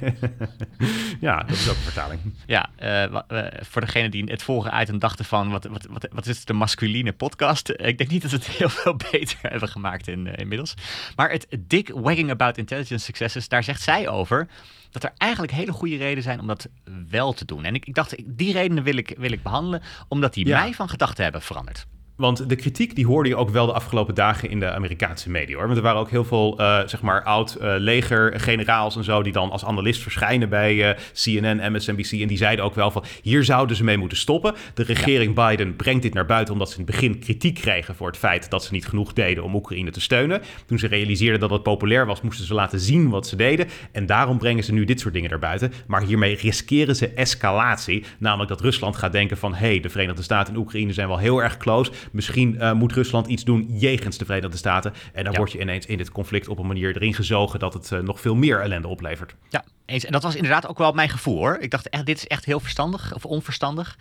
[1.21, 2.21] ja, dat is ook een vertaling.
[2.47, 3.21] Ja, eh, eh,
[3.61, 6.47] voor degene die het volgen uit en dachten van wat, wat, wat, wat is het,
[6.47, 7.69] de masculine podcast?
[7.69, 10.75] Ik denk niet dat het heel veel beter hebben gemaakt in, eh, inmiddels.
[11.17, 14.49] Maar het Dick Wagging About Intelligence Successes, daar zegt zij over
[14.91, 16.69] dat er eigenlijk hele goede redenen zijn om dat
[17.11, 17.65] wel te doen.
[17.65, 20.61] En ik, ik dacht, die redenen wil ik, wil ik behandelen, omdat die Ja.
[20.61, 21.87] mij van gedachten hebben veranderd.
[22.17, 25.57] Want de kritiek die hoorde je ook wel de afgelopen dagen in de Amerikaanse media.
[25.57, 25.65] Hoor.
[25.65, 29.23] Want er waren ook heel veel eh, zeg maar oud eh, leger, generaals en zo...
[29.23, 32.13] die dan als analist verschijnen bij eh, CNN, MSNBC.
[32.13, 34.55] En die zeiden ook wel van hier zouden ze mee moeten stoppen.
[34.75, 37.95] De regering Biden brengt dit naar buiten omdat ze in het begin kritiek kregen...
[37.95, 40.43] voor het feit dat ze niet genoeg deden om Oekraïne te steunen.
[40.67, 43.67] Toen ze realiseerden dat het populair was, moesten ze laten zien wat ze deden.
[43.93, 45.73] En daarom brengen ze nu dit soort dingen naar buiten.
[45.87, 48.05] Maar hiermee riskeren ze escalatie.
[48.19, 49.55] Namelijk dat Rusland gaat denken van...
[49.55, 51.93] hé, hey, de Verenigde Staten en Oekraïne zijn wel heel erg close...
[52.13, 54.93] Misschien eh, moet Rusland iets doen jegens de Verenigde Staten.
[55.13, 55.39] En dan Ja.
[55.39, 58.21] word je ineens in dit conflict op een manier erin gezogen dat het eh, nog
[58.21, 59.35] veel meer ellende oplevert.
[59.49, 60.05] Ja, eens.
[60.05, 61.57] En dat was inderdaad ook wel mijn gevoel hoor.
[61.61, 63.97] Ik dacht echt, dit is echt heel verstandig of onverstandig.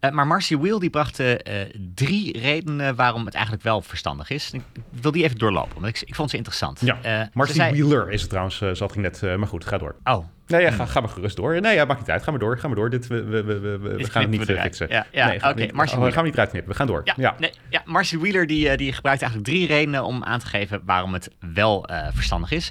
[0.00, 4.30] Eh, maar Marcy Wheel die bracht eh, eh, drie redenen waarom het eigenlijk wel verstandig
[4.30, 4.50] is.
[4.52, 4.62] Ik
[5.00, 6.80] wil die even doorlopen, want ik, ik vond ze interessant.
[6.80, 9.64] Ja, Eh, Marcy ze zei- Wheeler is het trouwens, uh, zat ik net, maar goed,
[9.64, 9.94] ga door.
[10.04, 11.60] Oh, Nee, ja, ga, ga maar gerust door.
[11.60, 12.22] Nee, ja, maakt niet uit.
[12.22, 12.58] Ga maar door.
[12.58, 12.90] Ga maar door.
[12.90, 14.86] Dit, we, we, we, we, gaan het niet fixen.
[14.88, 16.70] Ja, ja, nee, gaan we oké, niet- Marcy oh, gaan we niet eruit knippen.
[16.70, 17.00] We gaan door.
[17.04, 17.14] ja.
[17.16, 17.34] Ja.
[17.38, 21.12] Nee, ja Marcy Wheeler die, die gebruikt eigenlijk drie redenen om aan te geven waarom
[21.12, 22.70] het wel verstandig is.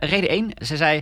[0.00, 1.00] Reden één, ze zei,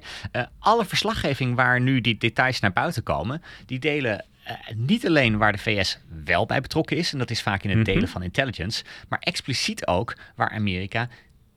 [0.59, 5.53] alle verslaggeving waar nu die details naar buiten komen, die delen eh, niet alleen waar
[5.53, 7.86] de VS wel bij betrokken is, en dat is vaak in het Mhm.
[7.92, 11.09] delen van intelligence, maar expliciet ook waar Amerika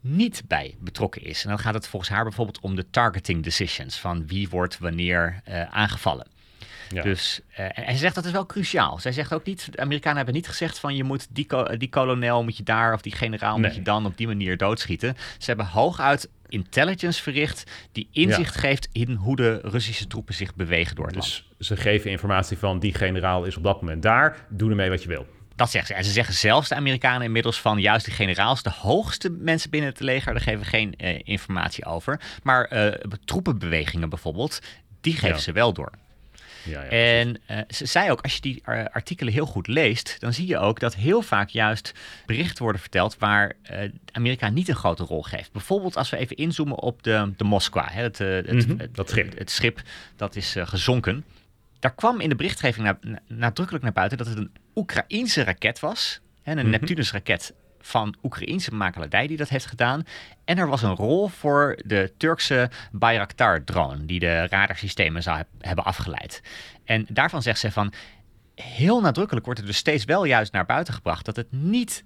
[0.01, 1.43] niet bij betrokken is.
[1.43, 5.41] En dan gaat het volgens haar bijvoorbeeld om de targeting decisions, van wie wordt wanneer
[5.43, 6.27] eh, aangevallen.
[6.89, 7.01] Ja.
[7.01, 8.99] Dus, eh, en zij zegt dat is wel cruciaal.
[8.99, 12.43] Zij zegt ook niet, de Amerikanen hebben niet gezegd van je moet die, die kolonel
[12.43, 15.15] moet je daar of die generaal moet je dan op die manier doodschieten.
[15.37, 20.95] Ze hebben hooguit intelligence verricht die inzicht geeft in hoe de Russische troepen zich bewegen
[20.95, 21.43] door het land.
[21.57, 24.45] Dus ze geven informatie van die generaal is op dat moment daar.
[24.49, 25.25] Doe ermee wat je wil.
[25.55, 25.99] Dat zeggen ze.
[25.99, 29.89] En ze zeggen zelfs de Amerikanen inmiddels van juist die generaals, de hoogste mensen binnen
[29.89, 32.21] het leger, daar geven we geen eh, informatie over.
[32.43, 32.91] Maar eh,
[33.25, 34.59] troepenbewegingen bijvoorbeeld,
[35.01, 35.37] die geven Ja.
[35.37, 35.91] ze wel door.
[36.65, 40.15] Ja, ja, En eh, ze zei ook, als je die eh, artikelen heel goed leest,
[40.19, 41.91] dan zie je ook dat heel vaak juist
[42.25, 45.51] berichten worden verteld waar eh, Amerika niet een grote rol geeft.
[45.51, 49.09] Bijvoorbeeld als we even inzoomen op de, de Moskwa, hè, het, het, Mhm, het- dat
[49.09, 49.25] schip.
[49.29, 49.81] Het, het schip
[50.15, 51.25] dat is gezonken.
[51.79, 55.79] Daar kwam in de berichtgeving na- na- nadrukkelijk naar buiten dat het een Oekraïense raket
[55.79, 56.19] was.
[56.43, 56.69] Hè, een Mhm.
[56.69, 57.53] Neptunus-raket
[57.85, 60.03] van Oekraïense makelaardij die dat heeft gedaan.
[60.45, 65.85] En er was een rol voor de Turkse Bayraktar-drone, die de radarsystemen zou heb- hebben
[65.85, 66.41] afgeleid.
[66.85, 67.93] En daarvan zegt ze van,
[68.55, 72.03] heel nadrukkelijk wordt er dus steeds wel juist naar buiten gebracht dat het niet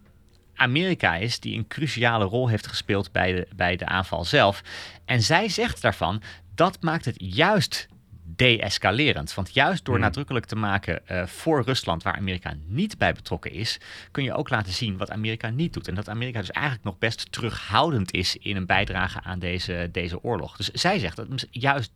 [0.56, 4.62] Amerika is die een cruciale rol heeft gespeeld bij de, bij de aanval zelf.
[5.06, 6.22] En zij zegt daarvan,
[6.56, 7.88] dat maakt het juist
[8.36, 9.34] de-escalerend.
[9.34, 10.04] Want juist door Hmm.
[10.04, 13.80] nadrukkelijk te maken eh, voor Rusland, waar Amerika niet bij betrokken is,
[14.12, 15.88] kun je ook laten zien wat Amerika niet doet.
[15.88, 20.24] En dat Amerika dus eigenlijk nog best terughoudend is in een bijdrage aan deze, deze
[20.24, 20.58] oorlog.
[20.58, 21.92] Dus zij zegt dat juist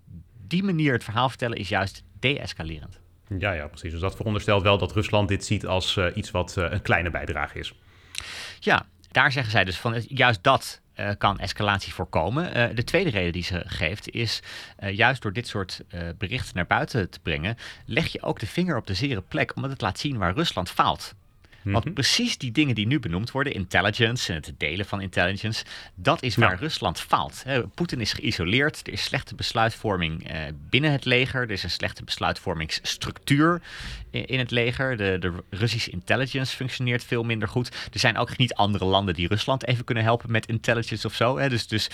[0.48, 3.00] die manier het verhaal vertellen is juist de-escalerend.
[3.38, 3.92] Ja, ja, precies.
[3.92, 7.10] Dus dat veronderstelt wel dat Rusland dit ziet als eh, iets wat eh, een kleine
[7.10, 7.74] bijdrage is.
[8.60, 12.54] Ja, daar zeggen zij dus van juist dat eh, kan escalatie voorkomen.
[12.54, 14.42] Eh, de tweede reden die ze geeft is
[14.78, 15.82] eh, juist door dit soort
[16.18, 19.72] berichten naar buiten te brengen, leg je ook de vinger op de zere plek, omdat
[19.72, 21.16] het laat zien waar Rusland faalt.
[21.64, 21.94] Want Mhm.
[21.94, 25.64] precies die dingen die nu benoemd worden, intelligence en het delen van intelligence,
[25.96, 26.58] dat is waar Ja.
[26.58, 27.44] Rusland faalt.
[27.76, 30.40] Poetin is geïsoleerd, er is slechte besluitvorming eh,
[30.70, 33.62] binnen het leger, er is een slechte besluitvormingsstructuur
[34.12, 34.98] in het leger.
[34.98, 37.68] De, de Russische intelligence functioneert veel minder goed.
[37.94, 41.38] Er zijn ook niet andere landen die Rusland even kunnen helpen met intelligence of zo.
[41.38, 41.50] Hè.
[41.50, 41.90] Dus, dus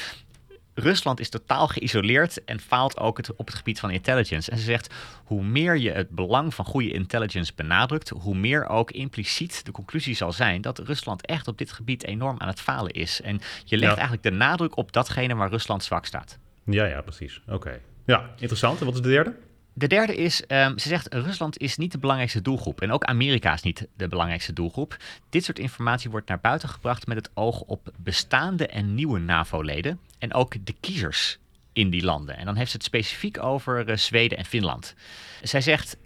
[0.73, 4.51] Rusland is totaal geïsoleerd en faalt ook het, op het gebied van intelligence.
[4.51, 4.93] En ze zegt,
[5.25, 10.15] hoe meer je het belang van goede intelligence benadrukt, hoe meer ook impliciet de conclusie
[10.15, 13.21] zal zijn dat Rusland echt op dit gebied enorm aan het falen is.
[13.21, 13.97] En je legt Ja.
[13.97, 16.37] eigenlijk de nadruk op datgene waar Rusland zwak staat.
[16.65, 17.41] Ja, ja, precies.
[17.47, 17.79] Oké.
[18.05, 18.79] Ja, interessant.
[18.79, 19.35] En wat is de derde?
[19.79, 22.81] De derde is, ehm, ze zegt Rusland is niet de belangrijkste doelgroep.
[22.81, 24.97] En ook Amerika is niet de belangrijkste doelgroep.
[25.29, 29.99] Dit soort informatie wordt naar buiten gebracht met het oog op bestaande en nieuwe NAVO-leden.
[30.17, 31.37] En ook de kiezers
[31.73, 32.37] in die landen.
[32.37, 34.95] En dan heeft ze het specifiek over uh, Zweden en Finland.
[35.41, 35.97] Zij zegt,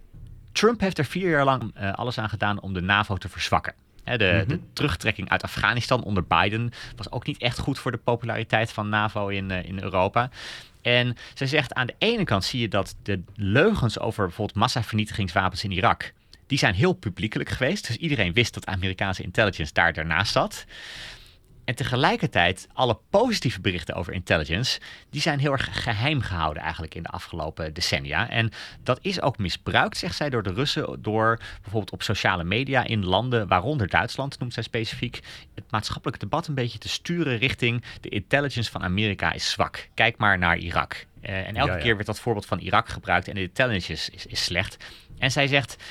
[0.51, 3.74] Trump heeft er vier jaar lang uh, alles aan gedaan om de NAVO te verzwakken.
[4.04, 4.58] De, de, Mhm.
[4.74, 9.28] terugtrekking uit Afghanistan onder Biden was ook niet echt goed voor de populariteit van NAVO
[9.28, 10.30] in, uh, in Europa.
[10.82, 15.64] En zij zegt aan de ene kant zie je dat de leugens over bijvoorbeeld massavernietigingswapens
[15.64, 16.14] in Irak,
[16.47, 17.88] die zijn heel publiekelijk geweest.
[17.88, 20.66] Dus iedereen wist dat Amerikaanse intelligence daar daarnaast zat.
[21.66, 27.03] En tegelijkertijd, alle positieve berichten over intelligence, die zijn heel erg geheim gehouden eigenlijk in
[27.03, 28.30] de afgelopen decennia.
[28.30, 28.51] En
[28.84, 33.05] dat is ook misbruikt, zegt zij, door de Russen, door bijvoorbeeld op sociale media in
[33.05, 35.20] landen, waaronder Duitsland, noemt zij specifiek,
[35.55, 39.88] het maatschappelijk debat een beetje te sturen richting de intelligence van Amerika is zwak.
[39.93, 41.05] Kijk maar naar Irak.
[41.22, 41.84] Uh, en elke Ja, ja.
[41.84, 44.78] keer werd dat voorbeeld van Irak gebruikt en de intelligence is, is slecht.
[45.18, 45.84] En zij zegt,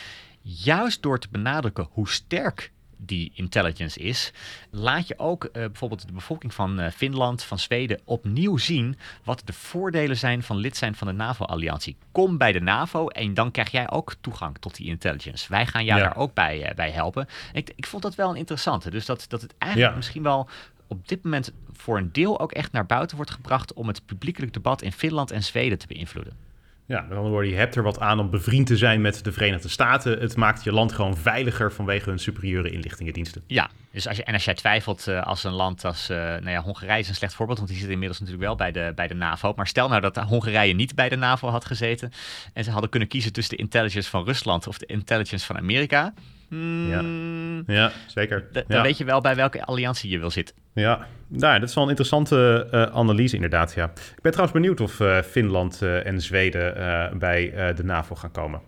[0.42, 2.71] juist door te benadrukken hoe sterk
[3.06, 4.32] die intelligence is,
[4.70, 9.42] laat je ook uh, bijvoorbeeld de bevolking van uh, Finland, van Zweden opnieuw zien wat
[9.44, 11.96] de voordelen zijn van lid zijn van de NAVO-alliantie.
[12.12, 15.46] Kom bij de NAVO en dan krijg jij ook toegang tot die intelligence.
[15.48, 16.06] Wij gaan jou Ja.
[16.06, 17.28] daar ook bij, uh, bij helpen.
[17.52, 18.90] Ik, ik vond dat wel een interessante.
[18.90, 19.96] Dus dat, dat het eigenlijk Ja.
[19.96, 20.48] misschien wel
[20.86, 24.52] op dit moment voor een deel ook echt naar buiten wordt gebracht om het publiekelijk
[24.52, 26.50] debat in Finland en Zweden te beïnvloeden.
[26.86, 29.32] Ja, met andere woorden, je hebt er wat aan om bevriend te zijn met de
[29.32, 30.20] Verenigde Staten.
[30.20, 33.42] Het maakt je land gewoon veiliger vanwege hun superieure inlichtingendiensten.
[33.46, 36.50] Ja, dus als je, en als jij twijfelt uh, als een land als, uh, nou
[36.50, 39.08] ja, Hongarije is een slecht voorbeeld, want die zit inmiddels natuurlijk wel bij de, bij
[39.08, 39.52] de NAVO.
[39.56, 42.12] Maar stel nou dat Hongarije niet bij de NAVO had gezeten
[42.52, 46.14] en ze hadden kunnen kiezen tussen de intelligence van Rusland of de intelligence van Amerika.
[46.52, 48.48] Hmm, Ja, zeker.
[48.52, 48.82] Dan ja.
[48.82, 50.56] weet je wel bij welke alliantie je wil zitten.
[50.74, 53.84] Ja, nou, dat is wel een interessante uh, analyse inderdaad, ja.
[53.94, 56.74] Ik ben trouwens benieuwd of uh, Finland uh, en Zweden
[57.18, 58.60] bij de NAVO gaan komen.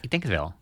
[0.00, 0.54] Ik denk het wel.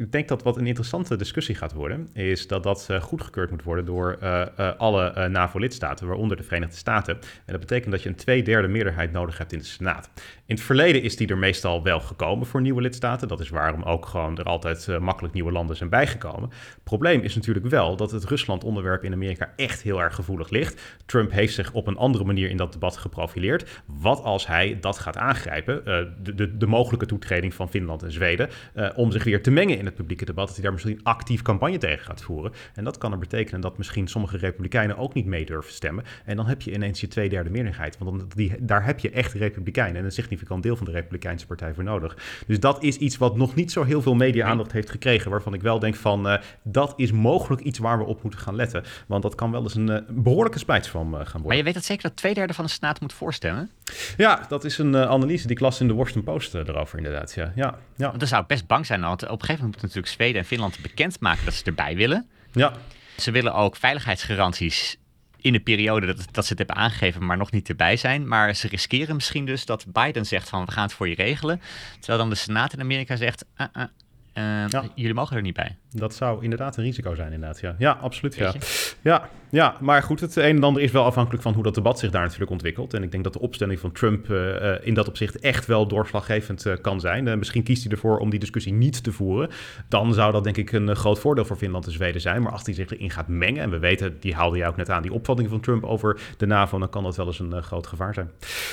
[0.00, 3.62] Ik denk dat wat een interessante discussie gaat worden, is dat dat uh, goedgekeurd moet
[3.62, 7.14] worden door uh, uh, alle NAVO-lidstaten, waaronder de Verenigde Staten.
[7.14, 10.10] En dat betekent dat je een tweederde meerderheid nodig hebt in de Senaat.
[10.46, 13.28] In het verleden is die er meestal wel gekomen voor nieuwe lidstaten.
[13.28, 16.50] Dat is waarom ook gewoon er altijd makkelijk nieuwe landen zijn bijgekomen.
[16.84, 20.98] Probleem is natuurlijk wel dat het Rusland-onderwerp in Amerika echt heel erg gevoelig ligt.
[21.06, 23.82] Trump heeft zich op een andere manier in dat debat geprofileerd.
[23.86, 28.48] Wat als hij dat gaat aangrijpen, de, de, de, mogelijke toetreding van Finland en Zweden,
[28.94, 31.78] om zich weer te mengen in het publieke debat, dat hij daar misschien actief campagne
[31.78, 32.52] tegen gaat voeren.
[32.74, 36.04] En dat kan er betekenen dat misschien sommige republikeinen ook niet mee durven stemmen.
[36.24, 37.98] En dan heb je ineens je tweederde meerderheid.
[37.98, 41.46] Want dan, die, daar heb je echt republikeinen en een significant deel van de Republikeinse
[41.46, 42.16] Partij voor nodig.
[42.46, 45.30] Dus dat is iets wat nog niet zo heel veel media-aandacht heeft gekregen.
[45.30, 48.54] Waarvan ik wel denk van, uh, dat is mogelijk iets waar we op moeten gaan
[48.54, 48.84] letten.
[49.06, 51.46] Want dat kan wel eens een uh, behoorlijke splijtsvorm uh, gaan worden.
[51.46, 53.70] Maar je weet dat zeker dat twee derde van de Senaat moet voorstemmen?
[54.16, 57.34] Ja, dat is een analyse die ik las in de Washington Post erover inderdaad.
[57.34, 58.06] Ja, ja, ja.
[58.06, 60.40] Want dan zou ik best bang zijn, want op een gegeven moment moet natuurlijk Zweden
[60.40, 62.28] en Finland bekendmaken dat ze erbij willen.
[62.52, 62.72] Ja.
[63.16, 64.98] Ze willen ook veiligheidsgaranties
[65.40, 68.28] in de periode dat, dat ze het hebben aangegeven, maar nog niet erbij zijn.
[68.28, 71.60] Maar ze riskeren misschien dus dat Biden zegt van we gaan het voor je regelen.
[71.98, 74.84] Terwijl dan de Senaat in Amerika zegt, uh, uh, uh, ja.
[74.94, 75.76] jullie mogen er niet bij.
[75.90, 77.60] Dat zou inderdaad een risico zijn, inderdaad.
[77.60, 78.34] Ja, ja absoluut.
[78.34, 78.54] Ja.
[79.02, 81.98] Ja, ja, maar goed, het een en ander is wel afhankelijk van hoe dat debat
[81.98, 82.94] zich daar natuurlijk ontwikkelt.
[82.94, 86.66] En ik denk dat de opstelling van Trump uh, in dat opzicht echt wel doorslaggevend
[86.66, 87.38] uh, kan zijn.
[87.38, 89.50] Misschien kiest hij ervoor om die discussie niet te voeren.
[89.88, 92.42] Dan zou dat denk ik een groot voordeel voor Finland en Zweden zijn.
[92.42, 94.90] Maar als hij zich erin gaat mengen, en we weten, die haalde jij ook net
[94.90, 97.86] aan, die opvatting van Trump over de NAVO, dan kan dat wel eens een groot
[97.86, 98.30] gevaar zijn.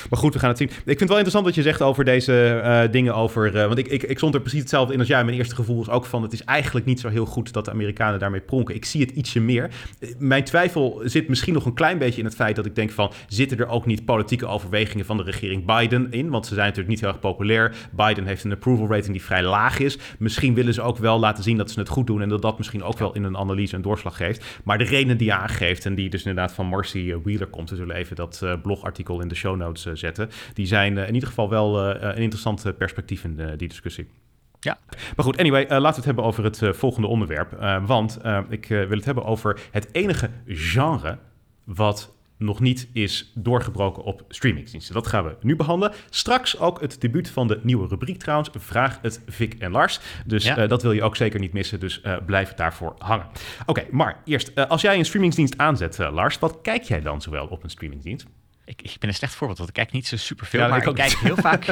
[0.09, 0.67] Maar goed, we gaan het zien.
[0.67, 3.51] Ik vind het wel interessant wat je zegt over deze dingen over...
[3.51, 5.23] want ik, ik, ik stond er precies hetzelfde in als jij.
[5.23, 7.71] Mijn eerste gevoel is ook van, het is eigenlijk niet zo heel goed dat de
[7.71, 8.75] Amerikanen daarmee pronken.
[8.75, 9.69] Ik zie het ietsje meer.
[10.17, 10.65] Mijn twijfel
[11.03, 13.11] zit misschien nog een klein beetje in het feit dat ik denk van...
[13.27, 16.29] zitten er ook niet politieke overwegingen van de regering Biden in?
[16.29, 17.75] Want ze zijn natuurlijk niet heel erg populair.
[17.91, 19.97] Biden heeft een approval rating die vrij laag is.
[20.19, 22.21] Misschien willen ze ook wel laten zien dat ze het goed doen...
[22.21, 24.45] en dat dat misschien ook wel in een analyse een doorslag geeft.
[24.63, 27.69] Maar de reden die je aangeeft en die dus inderdaad van Marcy Wheeler komt...
[27.69, 30.29] we zullen even dat uh, blogartikel in de show notes uh, zetten...
[30.53, 34.07] die zijn uh, in ieder geval wel een interessant perspectief in die discussie.
[34.67, 34.77] Ja.
[35.15, 37.53] Maar goed, anyway, uh, laten we het hebben over het uh, volgende onderwerp.
[37.61, 41.17] Uh, want ik wil het hebben over het enige genre
[41.63, 44.93] wat nog niet is doorgebroken op streamingsdiensten.
[44.93, 45.95] Dat gaan we nu behandelen.
[46.09, 48.49] Straks ook het debuut van de nieuwe rubriek trouwens.
[48.57, 49.99] Vraag het Vic en Lars.
[50.25, 50.67] Dus Ja.
[50.67, 51.79] dat wil je ook zeker niet missen.
[51.79, 53.25] Dus blijf daarvoor hangen.
[53.65, 57.63] Oké, maar eerst, als jij een streamingsdienst aanzet, Lars, wat kijk jij dan zowel op
[57.63, 58.27] een streamingsdienst?
[58.67, 60.95] Ik, ik ben een slecht voorbeeld, want ik kijk niet zo superveel, Ja, maar ik
[60.95, 61.65] kijk heel vaak...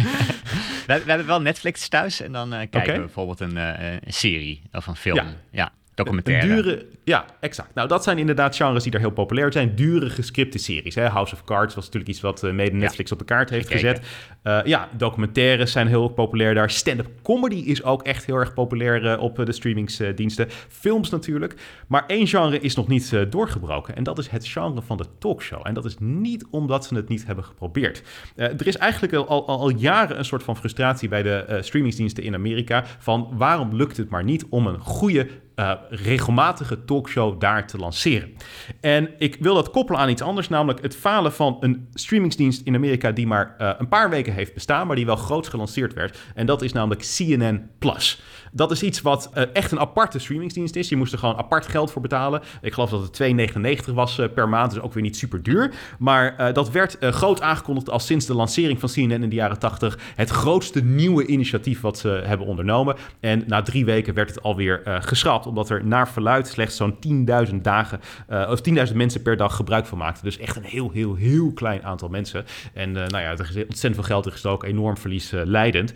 [0.86, 4.12] we, we hebben wel Netflix thuis en dan eh, kijken we bijvoorbeeld een, eh, een
[4.12, 5.16] serie of een film.
[5.16, 5.34] Ja.
[5.50, 5.72] Ja.
[6.04, 6.62] Documentaire.
[6.62, 7.74] Dure, ja, exact.
[7.74, 9.74] Nou, dat zijn inderdaad genres die daar heel populair zijn.
[9.74, 10.94] Dure gescripte series.
[10.94, 11.08] Hè?
[11.08, 14.00] House of Cards was natuurlijk iets wat uh, mede Netflix op de kaart heeft gezet.
[14.44, 16.70] Uh, ja, documentaires zijn heel populair daar.
[16.70, 20.46] Stand-up comedy is ook echt heel erg populair uh, op de streamingsdiensten.
[20.68, 21.54] Films natuurlijk.
[21.86, 23.96] Maar één genre is nog niet doorgebroken.
[23.96, 25.60] En dat is het genre van de talkshow.
[25.66, 28.02] En dat is niet omdat ze het niet hebben geprobeerd.
[28.36, 32.34] er is eigenlijk al, al, al, jaren een soort van frustratie bij de streamingsdiensten in
[32.34, 32.84] Amerika.
[32.98, 35.26] Van waarom lukt het maar niet om een goede
[35.60, 38.32] uh, regelmatige talkshow daar te lanceren.
[38.80, 42.74] En ik wil dat koppelen aan iets anders, namelijk het falen van een streamingsdienst in
[42.74, 46.18] Amerika die maar uh, een paar weken heeft bestaan, maar die wel groots gelanceerd werd.
[46.34, 48.22] En dat is namelijk CNN Plus.
[48.50, 50.88] Dat is iets wat uh, echt een aparte streamingsdienst is.
[50.88, 52.42] Je moest er gewoon apart geld voor betalen.
[52.62, 55.72] Ik geloof dat het 2,99 was uh, per maand, dus ook weer niet super duur.
[55.98, 59.58] Maar uh, dat werd groot aangekondigd als sinds de lancering van CNN in de jaren
[59.58, 62.96] 80 het grootste nieuwe initiatief wat ze hebben ondernomen.
[63.20, 67.54] En na drie weken werd het alweer geschrapt, omdat er naar verluid slechts zo'n 10.000
[67.54, 70.24] dagen of 10.000 mensen per dag gebruik van maakten.
[70.24, 72.44] Dus echt een heel, heel, heel klein aantal mensen.
[72.74, 75.92] En nou ja, er is ontzettend veel geld in gestoken, enorm verlies leidend.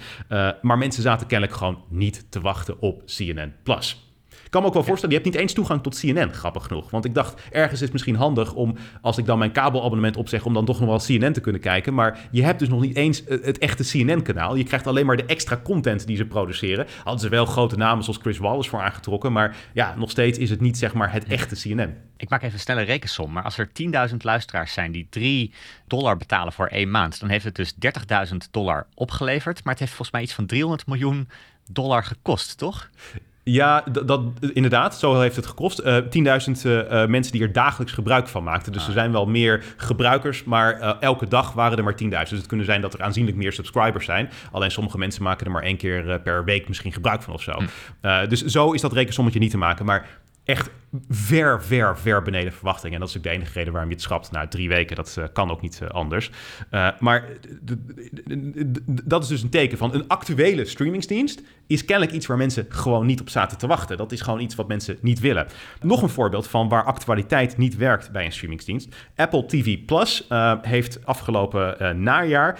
[0.62, 4.05] maar mensen zaten kennelijk gewoon niet te wachten op CNN Plus.
[4.45, 6.90] Ik kan me ook wel voorstellen, je hebt niet eens toegang tot CNN, grappig genoeg.
[6.90, 10.45] Want ik dacht, ergens is het misschien handig om, als ik dan mijn kabelabonnement opzeg,
[10.45, 11.95] om dan toch nog wel CNN te kunnen kijken.
[11.95, 14.55] Maar je hebt dus nog niet eens het echte CNN-kanaal.
[14.55, 16.86] Je krijgt alleen maar de extra content die ze produceren.
[17.03, 19.32] Hadden ze wel grote namen zoals Chris Wallace voor aangetrokken.
[19.32, 21.97] Maar ja, nog steeds is het niet zeg maar het echte CNN.
[22.16, 23.32] Ik maak even een snelle rekensom.
[23.32, 23.68] Maar als er
[24.11, 25.53] 10.000 luisteraars zijn die 3
[25.86, 27.74] dollar betalen voor één maand, dan heeft het dus
[28.30, 29.64] 30.000 dollar opgeleverd.
[29.64, 31.28] Maar het heeft volgens mij iets van 300 miljoen
[31.67, 32.89] dollar gekost, toch?
[33.43, 35.81] Ja, dat, inderdaad, zo heeft het gekost.
[35.81, 38.73] Uh, 10.000 uh, mensen die er dagelijks gebruik van maakten.
[38.73, 38.87] Dus ah.
[38.87, 42.09] er zijn wel meer gebruikers, maar elke dag waren er maar 10.000.
[42.09, 44.31] Dus het kunnen zijn dat er aanzienlijk meer subscribers zijn.
[44.53, 47.53] Alleen sommige mensen maken er maar één keer per week misschien gebruik van of zo.
[48.01, 48.29] Hm.
[48.29, 49.85] dus zo is dat rekensommetje niet te maken.
[49.85, 50.07] Maar
[50.45, 50.70] echt
[51.09, 52.95] ver, ver, ver beneden verwachting.
[52.95, 54.97] En dat is ook de enige reden waarom je het schrapt na drie weken.
[54.97, 56.30] Dat uh, kan ook niet uh, anders.
[56.70, 57.28] Uh, maar
[58.84, 61.42] dat is dus een teken van een actuele streamingsdienst...
[61.66, 63.97] is kennelijk iets waar mensen gewoon niet op zaten te wachten.
[63.97, 65.47] Dat is gewoon iets wat mensen niet willen.
[65.80, 68.95] Nog een voorbeeld van waar actualiteit niet werkt bij een streamingsdienst.
[69.16, 70.28] Apple TV Plus
[70.62, 72.59] heeft afgelopen najaar...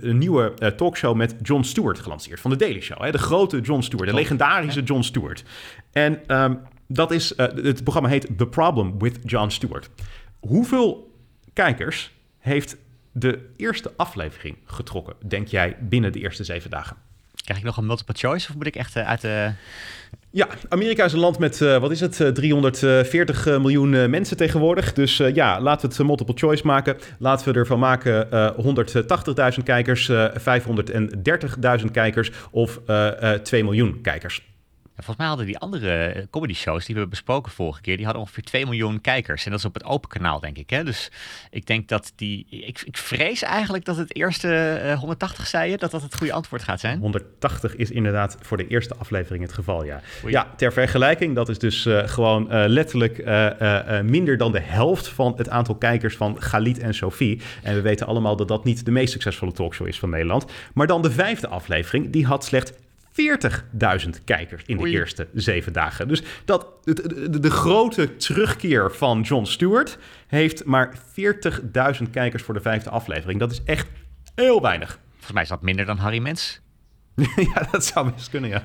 [0.00, 3.02] een nieuwe talkshow met Jon Stewart gelanceerd van The Daily Show.
[3.02, 3.10] Hè?
[3.10, 5.44] De grote Jon Stewart, de legendarische Jon Stewart.
[5.92, 6.36] En...
[6.42, 6.60] Um,
[6.92, 9.90] dat is, uh, het programma heet The Problem with Jon Stewart.
[10.40, 11.14] Hoeveel
[11.52, 12.76] kijkers heeft
[13.12, 16.96] de eerste aflevering getrokken, denk jij, binnen de eerste zeven dagen?
[17.44, 19.52] Krijg ik nog een multiple choice of moet ik echt uh, uit de...
[20.30, 24.92] Ja, Amerika is een land met, uh, wat is het, 340 miljoen mensen tegenwoordig.
[24.92, 26.96] Dus ja, laten we het multiple choice maken.
[27.18, 28.28] Laten we ervan maken
[29.56, 32.80] 180.000 kijkers, 530.000 kijkers of
[33.42, 34.49] 2 miljoen kijkers
[35.04, 38.22] volgens mij hadden die andere eh, comedy shows die we besproken vorige keer, die hadden
[38.22, 39.44] ongeveer 2 miljoen kijkers.
[39.44, 40.70] En dat is op het open kanaal, denk ik.
[40.70, 40.84] Hè?
[40.84, 41.10] Dus
[41.50, 42.46] ik denk dat die.
[42.50, 46.32] Ik, ik vrees eigenlijk dat het eerste uh, 180 zei je, dat dat het goede
[46.32, 46.98] antwoord gaat zijn.
[46.98, 50.00] 180 is inderdaad voor de eerste aflevering het geval, ja.
[50.26, 53.18] Ja, ter vergelijking, dat is dus uh, gewoon uh, letterlijk
[54.04, 57.40] minder dan de helft van het aantal kijkers van Galit en Sophie.
[57.62, 60.44] En we weten allemaal dat dat niet de meest succesvolle talkshow is van Nederland.
[60.74, 62.72] Maar dan de vijfde aflevering, die had slechts
[63.20, 66.08] 40.000 kijkers in de eerste zeven dagen.
[66.08, 70.98] Dus dat, de, de, grote terugkeer van Jon Stewart heeft maar
[72.02, 73.40] 40.000 kijkers voor de vijfde aflevering.
[73.40, 73.88] Dat is echt
[74.34, 74.98] heel weinig.
[75.10, 76.60] Volgens mij is dat minder dan Harry Mens.
[77.54, 78.64] ja, dat zou best kunnen, ja.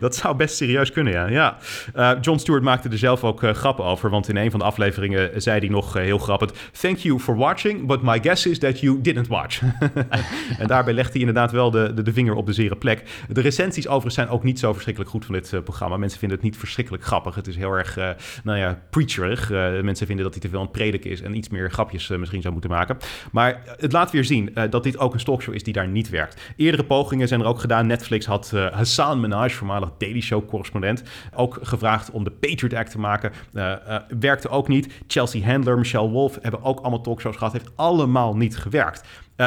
[0.00, 1.26] Dat zou best serieus kunnen, ja.
[1.26, 1.58] ja.
[1.96, 4.66] Uh, John Stewart maakte er zelf ook uh, grappen over, want in een van de
[4.66, 6.50] afleveringen zei hij nog heel grappig...
[6.80, 9.62] Thank you for watching, but my guess is that you didn't watch.
[10.58, 13.02] en daarbij legt hij inderdaad wel de, de, de, vinger op de zere plek.
[13.28, 15.96] De recensies overigens zijn ook niet zo verschrikkelijk goed van dit programma.
[15.96, 17.34] Mensen vinden het niet verschrikkelijk grappig.
[17.34, 17.98] Het is heel erg,
[18.44, 19.50] nou ja, preacherig.
[19.82, 22.40] mensen vinden dat hij te veel aan het prediken is en iets meer grapjes misschien
[22.40, 22.96] zou moeten maken.
[23.32, 26.40] Maar het laat weer zien dat dit ook een talkshow is die daar niet werkt.
[26.56, 31.02] Eerdere pogingen zijn er ook gedaan Netflix had uh, Hassan Minaj, voormalig Daily Show-correspondent,
[31.34, 33.32] ook gevraagd om de Patriot Act te maken.
[33.52, 34.92] Uh, uh, werkte ook niet.
[35.06, 37.52] Chelsea Handler, Michelle Wolf hebben ook allemaal talkshows gehad.
[37.52, 39.04] Heeft allemaal niet gewerkt.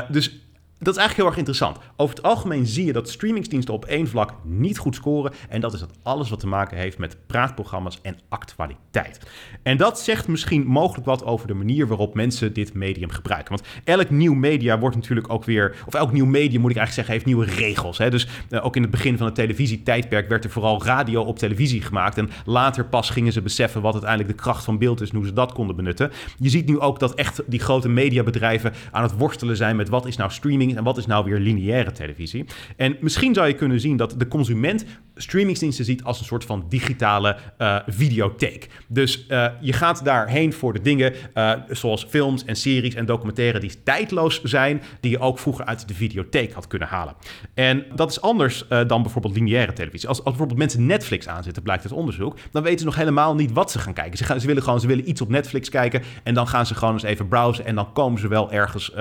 [0.10, 0.40] dus
[0.80, 1.78] dat is eigenlijk heel erg interessant.
[1.96, 5.34] Over het algemeen zie je dat streamingsdiensten op één vlak niet goed scoren.
[5.50, 9.20] En dat is dat alles wat te maken heeft met praatprogramma's en actualiteit.
[9.64, 13.56] En dat zegt misschien mogelijk wat over de manier waarop mensen dit medium gebruiken.
[13.56, 17.08] Want elk nieuw media wordt natuurlijk ook weer, of elk nieuw medium moet ik eigenlijk
[17.08, 17.98] zeggen, heeft nieuwe regels.
[17.98, 18.10] Hè?
[18.10, 21.82] Dus uh, ook in het begin van het televisietijdperk werd er vooral radio op televisie
[21.82, 22.18] gemaakt.
[22.18, 25.26] En later pas gingen ze beseffen wat uiteindelijk de kracht van beeld is en hoe
[25.26, 26.12] ze dat konden benutten.
[26.38, 30.06] Je ziet nu ook dat echt die grote mediabedrijven aan het worstelen zijn met wat
[30.06, 32.46] is nou streaming en wat is nou weer lineaire televisie.
[32.76, 36.66] En misschien zou je kunnen zien dat de consument streamingsdiensten ziet als een soort van
[36.70, 38.70] digitale uh, videotheek.
[38.88, 43.60] Dus uh, je gaat daarheen voor de dingen uh, zoals films en series en documentaire
[43.60, 47.16] die tijdloos zijn, die je ook vroeger uit de videotheek had kunnen halen.
[47.54, 50.08] En dat is anders dan bijvoorbeeld lineaire televisie.
[50.08, 53.52] Als, als bijvoorbeeld mensen Netflix aanzetten, blijkt uit onderzoek, dan weten ze nog helemaal niet
[53.52, 54.18] wat ze gaan kijken.
[54.18, 56.76] Ze, gaan, ze willen gewoon ze willen iets op Netflix kijken en dan gaan ze
[56.76, 58.96] gewoon eens even browsen en dan komen ze wel ergens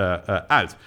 [0.47, 0.77] uit.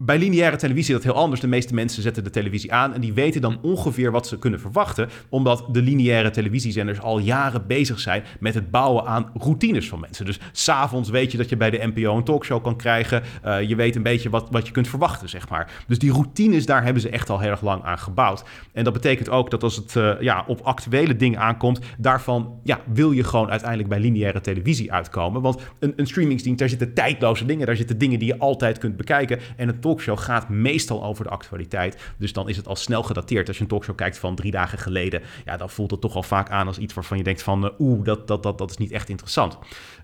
[0.00, 1.40] Bij lineaire televisie is dat heel anders.
[1.40, 4.60] De meeste mensen zetten de televisie aan en die weten dan ongeveer wat ze kunnen
[4.60, 10.00] verwachten, omdat de lineaire televisiezenders al jaren bezig zijn met het bouwen aan routines van
[10.00, 10.24] mensen.
[10.24, 13.22] Dus s'avonds weet je dat je bij de NPO een talkshow kan krijgen.
[13.44, 15.84] Uh, je weet een beetje wat, wat je kunt verwachten, zeg maar.
[15.86, 18.44] Dus die routines, daar hebben ze echt al heel erg lang aan gebouwd.
[18.72, 22.80] En dat betekent ook dat als het uh, ja, op actuele dingen aankomt, daarvan ja,
[22.92, 25.42] wil je gewoon uiteindelijk bij lineaire televisie uitkomen.
[25.42, 28.96] Want een, een streamingsdienst, daar zitten tijdloze dingen, daar zitten dingen die je altijd kunt
[28.96, 29.38] bekijken.
[29.56, 31.98] En het talkshow gaat meestal over de actualiteit.
[32.16, 33.48] Dus dan is het al snel gedateerd.
[33.48, 36.22] Als je een talkshow kijkt van drie dagen geleden, ja, dan voelt het toch al
[36.22, 38.76] vaak aan als iets waarvan je denkt van, uh, oeh, dat, dat, dat, dat is
[38.76, 39.58] niet echt interessant.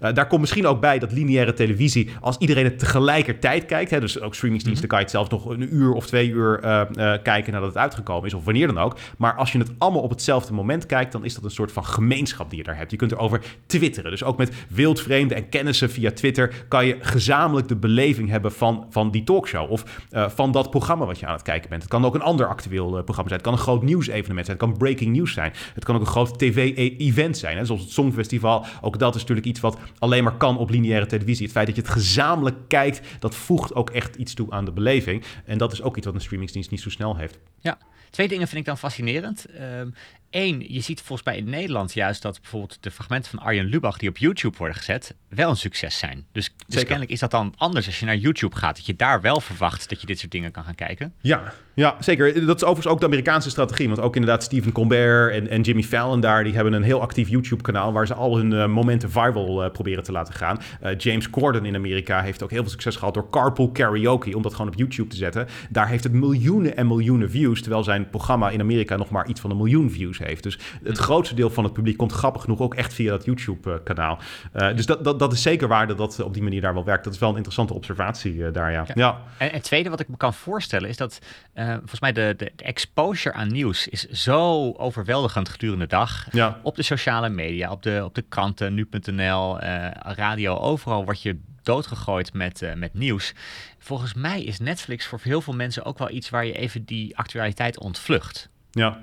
[0.05, 4.01] Uh, daar komt misschien ook bij dat lineaire televisie, als iedereen het tegelijkertijd kijkt, hè,
[4.01, 5.07] dus ook streamingsdiensten mm -hmm.
[5.07, 6.83] kan je het zelfs nog een uur of twee uur uh,
[7.23, 8.97] kijken nadat het uitgekomen is, of wanneer dan ook.
[9.19, 11.85] Maar als je het allemaal op hetzelfde moment kijkt, dan is dat een soort van
[11.85, 12.91] gemeenschap die je daar hebt.
[12.91, 14.11] Je kunt erover twitteren.
[14.11, 18.87] Dus ook met wildvreemden en kennissen via Twitter kan je gezamenlijk de beleving hebben van,
[18.91, 19.71] van die talkshow.
[19.71, 21.83] Of van dat programma wat je aan het kijken bent.
[21.83, 23.41] Het kan ook een ander actueel programma zijn.
[23.41, 24.59] Het kan een groot nieuwsevenement zijn.
[24.59, 25.53] Het kan breaking news zijn.
[25.75, 27.57] Het kan ook een groot tv-event zijn.
[27.57, 27.65] Hè?
[27.65, 28.65] Zoals het Songfestival.
[28.81, 31.45] Ook dat is natuurlijk iets wat alleen maar kan op lineaire televisie.
[31.45, 34.73] Het feit dat je het gezamenlijk kijkt, dat voegt ook echt iets toe aan de
[34.73, 35.25] beleving.
[35.45, 37.39] En dat is ook iets wat een streamingsdienst niet zo snel heeft.
[37.61, 37.79] Ja,
[38.11, 39.47] twee dingen vind ik dan fascinerend.
[39.61, 39.95] Um,
[40.35, 43.99] Eén, je ziet volgens mij in Nederland juist dat bijvoorbeeld de fragmenten van Arjen Lubach
[43.99, 46.27] die op YouTube worden gezet, wel een succes zijn.
[46.33, 49.21] Dus, dus kennelijk is dat dan anders als je naar YouTube gaat, dat je daar
[49.21, 51.15] wel verwacht dat je dit soort dingen kan gaan kijken.
[51.21, 52.47] Ja, ja zeker.
[52.47, 55.83] Dat is overigens ook de Amerikaanse strategie, want ook inderdaad Stephen Colbert en, en Jimmy
[55.83, 59.65] Fallon daar, die hebben een heel actief YouTube-kanaal waar ze al hun uh, momenten viral
[59.65, 60.59] uh, proberen te laten gaan.
[60.83, 64.43] Uh, James Corden in Amerika heeft ook heel veel succes gehad door Carpool Karaoke, om
[64.43, 65.47] dat gewoon op YouTube te zetten.
[65.71, 69.41] Daar heeft het miljoenen en miljoenen views, terwijl zijn programma in Amerika nog maar iets
[69.41, 70.43] van een miljoen views heeft.
[70.43, 74.19] Dus het grootste deel van het publiek komt grappig genoeg ook echt via dat YouTube-kanaal.
[74.55, 76.85] Uh, dus dat, dat, dat is zeker waar dat dat op die manier daar wel
[76.85, 77.05] werkt.
[77.05, 78.85] Dat is wel een interessante observatie uh, daar, ja.
[78.87, 78.95] ja.
[78.95, 79.21] ja.
[79.39, 81.19] En het tweede wat ik me kan voorstellen is dat
[81.55, 86.27] uh, volgens mij de, de, de, exposure aan nieuws is zo overweldigend gedurende de dag.
[86.31, 86.61] Ja.
[86.63, 89.61] Op de sociale media, op de, op de kranten, nu.nl,
[90.03, 93.33] radio, overal word je doodgegooid met, uh, met nieuws.
[93.79, 97.17] Volgens mij is Netflix voor heel veel mensen ook wel iets waar je even die
[97.17, 98.49] actualiteit ontvlucht.
[98.71, 99.03] Ja.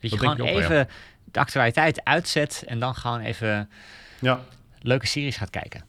[0.00, 0.86] Dat je gewoon even ja.
[1.24, 3.70] de actualiteit uitzet en dan gewoon even
[4.18, 4.40] ja.
[4.80, 5.84] leuke series gaat kijken.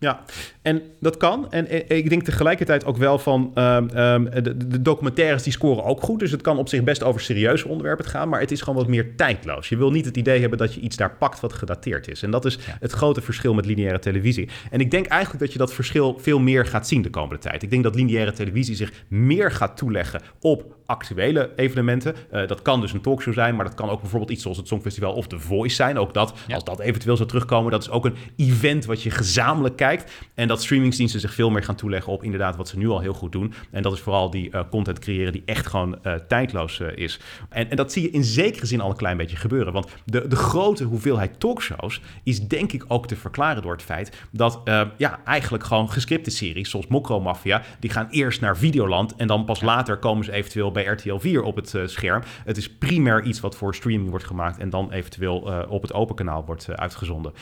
[0.00, 0.24] Ja,
[0.62, 1.50] en dat kan.
[1.50, 3.64] En ik denk tegelijkertijd ook wel van um,
[3.98, 6.18] um, de, de, documentaires die scoren ook goed.
[6.18, 8.28] Dus het kan op zich best over serieuze onderwerpen gaan.
[8.28, 9.68] Maar het is gewoon wat meer tijdloos.
[9.68, 12.22] Je wil niet het idee hebben dat je iets daar pakt wat gedateerd is.
[12.22, 12.76] En dat is ja.
[12.80, 14.48] het grote verschil met lineaire televisie.
[14.70, 17.62] En ik denk eigenlijk dat je dat verschil veel meer gaat zien de komende tijd.
[17.62, 22.14] Ik denk dat lineaire televisie zich meer gaat toeleggen op actuele evenementen.
[22.32, 24.68] Uh, dat kan dus een talkshow zijn, maar dat kan ook bijvoorbeeld iets zoals het
[24.68, 25.98] Songfestival of The Voice zijn.
[25.98, 26.54] Ook dat, ja.
[26.54, 30.12] als dat eventueel zou terugkomen, dat is ook een event wat je gezamenlijk kijkt.
[30.34, 33.12] En dat streamingsdiensten zich veel meer gaan toeleggen op inderdaad wat ze nu al heel
[33.12, 33.54] goed doen.
[33.70, 37.20] En dat is vooral die uh, content creëren die echt gewoon uh, tijdloos is.
[37.48, 39.72] En, en, dat zie je in zekere zin al een klein beetje gebeuren.
[39.72, 44.26] Want de, de grote hoeveelheid talkshows is denk ik ook te verklaren door het feit
[44.30, 44.60] dat
[44.96, 49.44] ja, eigenlijk gewoon gescripte series zoals Mokro Mafia, die gaan eerst naar Videoland en dan
[49.44, 52.22] pas later komen ze eventueel bij RTL 4 op het uh, scherm.
[52.44, 55.92] Het is primair iets wat voor streaming wordt gemaakt en dan eventueel uh, op het
[55.92, 57.32] open kanaal wordt uh, uitgezonden.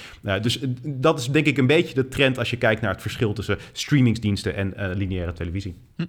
[0.43, 3.33] dus dat is denk ik een beetje de trend als je kijkt naar het verschil
[3.33, 5.77] tussen streamingsdiensten en lineaire televisie.
[5.97, 6.05] Hm.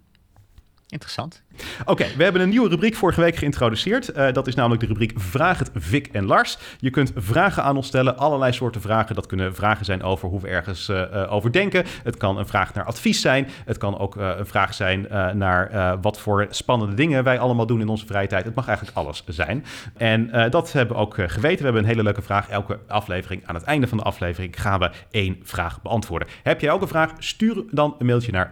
[0.88, 1.44] Interessant.
[1.86, 4.18] Oké, we hebben een nieuwe rubriek vorige week geïntroduceerd.
[4.18, 6.58] Uh, dat is namelijk de rubriek Vraag het Vic en Lars.
[6.80, 9.16] Je kunt vragen aan ons stellen, allerlei soorten vragen.
[9.16, 11.86] Dat kunnen vragen zijn over hoe we ergens uh, over denken.
[12.04, 13.48] Het kan een vraag naar advies zijn.
[13.66, 17.88] Het kan ook een vraag zijn naar wat voor spannende dingen wij allemaal doen in
[17.88, 18.46] onze vrije tijd.
[18.46, 19.66] Het mag eigenlijk alles zijn.
[19.98, 21.58] En dat hebben we ook geweten.
[21.58, 22.50] We hebben een hele leuke vraag.
[22.50, 26.28] Elke aflevering, aan het einde van de aflevering, gaan we één vraag beantwoorden.
[26.44, 27.12] Heb jij ook een vraag?
[27.18, 28.52] Stuur dan een mailtje naar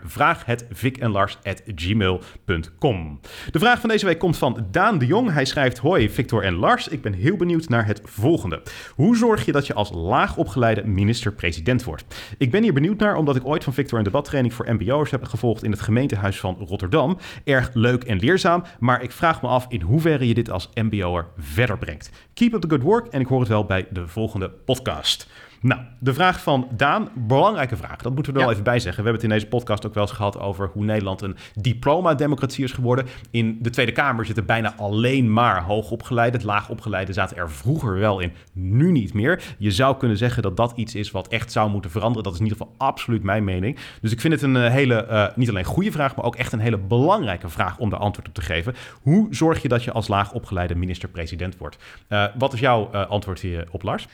[3.52, 5.32] De vraag van deze week komt van Daan de Jong.
[5.32, 8.62] Hij schrijft: Hoi Victor en Lars, ik ben heel benieuwd naar het volgende.
[8.96, 12.06] Hoe zorg je dat je als laagopgeleide minister-president wordt?
[12.38, 15.24] Ik ben hier benieuwd naar omdat ik ooit van Victor een debattraining voor MBO'ers heb
[15.24, 17.18] gevolgd in het gemeentehuis van Rotterdam.
[17.44, 21.28] Erg leuk en leerzaam, maar ik vraag me af in hoeverre je dit als MBO'er
[21.38, 22.10] verder brengt.
[22.34, 25.28] Keep up the good work en ik hoor het wel bij de volgende podcast.
[25.62, 28.02] Nou, de vraag van Daan, belangrijke vraag.
[28.02, 29.04] Dat moeten we er wel even bij zeggen.
[29.04, 32.64] We hebben het in deze podcast ook wel eens gehad over hoe Nederland een diploma-democratie
[32.64, 33.06] is geworden.
[33.32, 36.38] In de Tweede Kamer zitten bijna alleen maar hoogopgeleide.
[36.38, 39.44] Het laagopgeleide zaten er vroeger wel in, nu niet meer.
[39.58, 42.24] Je zou kunnen zeggen dat dat iets is wat echt zou moeten veranderen.
[42.24, 43.78] Dat is in ieder geval absoluut mijn mening.
[44.02, 46.52] Dus ik vind het een eh, hele, uh, niet alleen goede vraag, maar ook echt
[46.54, 48.76] een hele belangrijke vraag om daar antwoord op te geven.
[49.02, 51.78] Hoe zorg je dat je als laagopgeleide minister-president wordt?
[52.10, 54.08] Uh, wat is jouw antwoord hier op, Lars?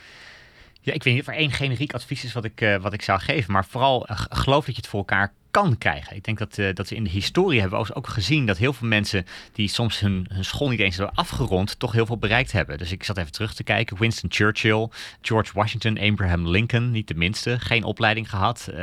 [0.84, 3.02] Ja, ik weet niet of er één generiek advies is wat ik, uh, wat ik
[3.02, 3.52] zou geven.
[3.52, 6.16] Maar vooral uh, geloof dat je het voor elkaar kan krijgen.
[6.16, 8.88] Ik denk dat, uh, dat we in de historie hebben ook gezien dat heel veel
[8.88, 12.78] mensen die soms hun, hun school niet eens hebben afgerond, toch heel veel bereikt hebben.
[12.78, 13.98] Dus ik zat even terug te kijken.
[13.98, 14.88] Winston Churchill,
[15.20, 18.68] George Washington, Abraham Lincoln, niet de minste, geen opleiding gehad.
[18.70, 18.76] Uh,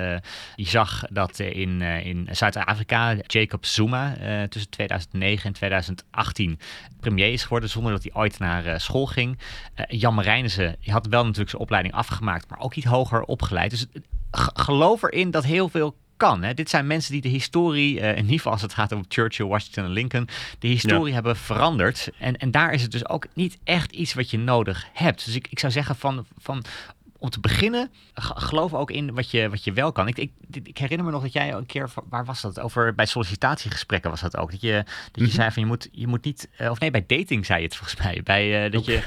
[0.56, 4.16] je zag dat in, uh, in Zuid-Afrika Jacob Zuma
[4.50, 6.60] tussen 2009 en 2018
[7.00, 9.40] premier is geworden zonder dat hij ooit naar school ging.
[9.88, 13.70] Jan Marijnissen had wel natuurlijk zijn opleiding afgemaakt, maar ook niet hoger opgeleid.
[13.70, 13.86] Dus
[14.54, 16.44] geloof erin dat heel veel kan.
[16.44, 16.54] Hè.
[16.54, 19.46] Dit zijn mensen die de historie, uh, in ieder geval als het gaat over Churchill,
[19.46, 20.28] Washington en Lincoln,
[20.60, 21.14] de historie ja.
[21.14, 22.10] hebben veranderd.
[22.20, 25.26] En, en daar is het dus ook niet echt iets wat je nodig hebt.
[25.26, 26.64] Dus ik, ik zou zeggen van, van
[27.20, 30.08] om te beginnen, geloof ook in wat je, wat je wel kan.
[30.08, 30.32] Ik, ik,
[30.64, 32.60] ik, herinner me nog dat jij een keer, waar was dat?
[32.60, 34.52] Over bij sollicitatiegesprekken was dat ook.
[34.52, 35.36] Dat je, dat je mm -hmm.
[35.36, 37.76] zei van je moet, je moet niet, uh, of nee, bij dating zei je het
[37.76, 38.22] volgens mij.
[38.24, 39.04] Bij, uh, dat je,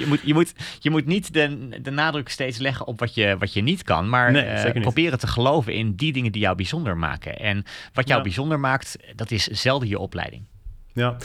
[0.00, 3.36] je, moet, je, moet, je moet niet de, de nadruk steeds leggen op wat je,
[3.38, 6.56] wat je niet kan, maar nee, uh, proberen te geloven in die dingen die jou
[6.56, 7.38] bijzonder maken.
[7.38, 8.24] En wat jou ja.
[8.24, 10.44] bijzonder maakt, dat is zelden je opleiding.
[10.92, 11.16] Ja,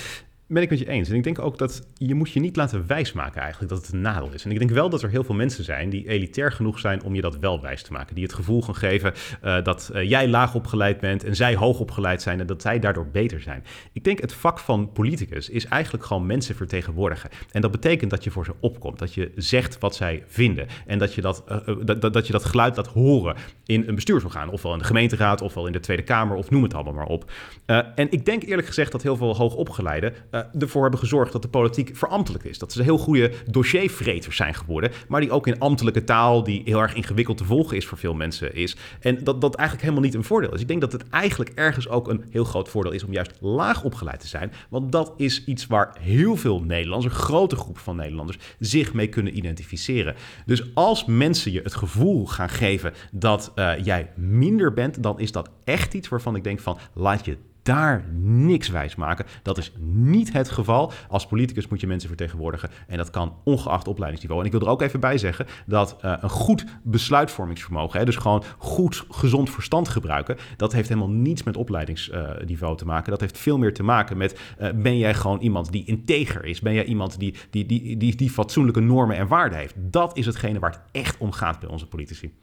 [0.53, 1.09] ben ik met je eens.
[1.09, 4.01] En ik denk ook dat je moet je niet laten wijsmaken eigenlijk dat het een
[4.01, 4.45] nadeel is.
[4.45, 7.15] En ik denk wel dat er heel veel mensen zijn die elitair genoeg zijn om
[7.15, 8.15] je dat wel wijs te maken.
[8.15, 11.79] Die het gevoel gaan geven uh, dat uh, jij laag opgeleid bent en zij hoog
[11.79, 13.63] opgeleid zijn en dat zij daardoor beter zijn.
[13.93, 17.29] Ik denk het vak van politicus is eigenlijk gewoon mensen vertegenwoordigen.
[17.51, 18.99] En dat betekent dat je voor ze opkomt.
[18.99, 20.67] Dat je zegt wat zij vinden.
[20.85, 23.35] En dat je dat, uh, dat, dat, je dat geluid laat horen
[23.65, 24.49] in een bestuursorgaan.
[24.49, 27.31] Ofwel in de gemeenteraad, ofwel in de Tweede Kamer, of noem het allemaal maar op.
[27.65, 30.13] en ik denk eerlijk gezegd dat heel veel hoogopgeleiden
[30.59, 32.59] ervoor hebben gezorgd dat de politiek verambtelijk is.
[32.59, 36.79] Dat ze heel goede dossiervreters zijn geworden, maar die ook in ambtelijke taal, die heel
[36.79, 38.75] erg ingewikkeld te volgen is voor veel mensen, is.
[38.99, 40.61] En dat dat eigenlijk helemaal niet een voordeel is.
[40.61, 43.83] Ik denk dat het eigenlijk ergens ook een heel groot voordeel is om juist laag
[43.83, 44.51] opgeleid te zijn.
[44.69, 49.07] Want dat is iets waar heel veel Nederlanders, een grote groep van Nederlanders, zich mee
[49.07, 50.15] kunnen identificeren.
[50.45, 55.31] Dus als mensen je het gevoel gaan geven dat uh, jij minder bent, dan is
[55.31, 59.25] dat echt iets waarvan ik denk van laat je daar niks wijs maken.
[59.43, 60.91] Dat is niet het geval.
[61.09, 62.69] Als politicus moet je mensen vertegenwoordigen.
[62.87, 64.41] En dat kan ongeacht opleidingsniveau.
[64.41, 68.15] En ik wil er ook even bij zeggen dat uh, een goed besluitvormingsvermogen, hè, dus
[68.15, 73.11] gewoon goed gezond verstand gebruiken, dat heeft helemaal niets met opleidingsniveau uh, te maken.
[73.11, 76.59] Dat heeft veel meer te maken met uh, ben jij gewoon iemand die integer is?
[76.59, 77.65] Ben jij iemand die, die,
[77.97, 79.75] die, die fatsoenlijke normen en waarden heeft?
[79.77, 82.33] Dat is hetgene waar het echt om gaat bij onze politici.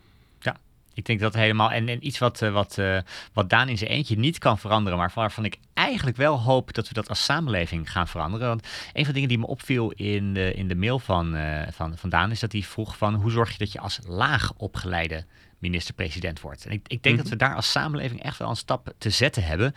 [0.98, 1.70] Ik denk dat helemaal.
[1.70, 2.98] En, en iets wat, uh, wat, uh,
[3.32, 6.88] wat Daan in zijn eentje niet kan veranderen, maar waarvan ik eigenlijk wel hoop dat
[6.88, 8.48] we dat als samenleving gaan veranderen.
[8.48, 11.62] Want een van de dingen die me opviel in de, in de mail van, uh,
[11.70, 14.52] van, van Daan is dat hij vroeg van hoe zorg je dat je als laag
[14.56, 15.24] opgeleide
[15.58, 16.66] minister-president wordt.
[16.66, 19.44] En ik, ik denk dat we daar als samenleving echt wel een stap te zetten
[19.44, 19.74] hebben.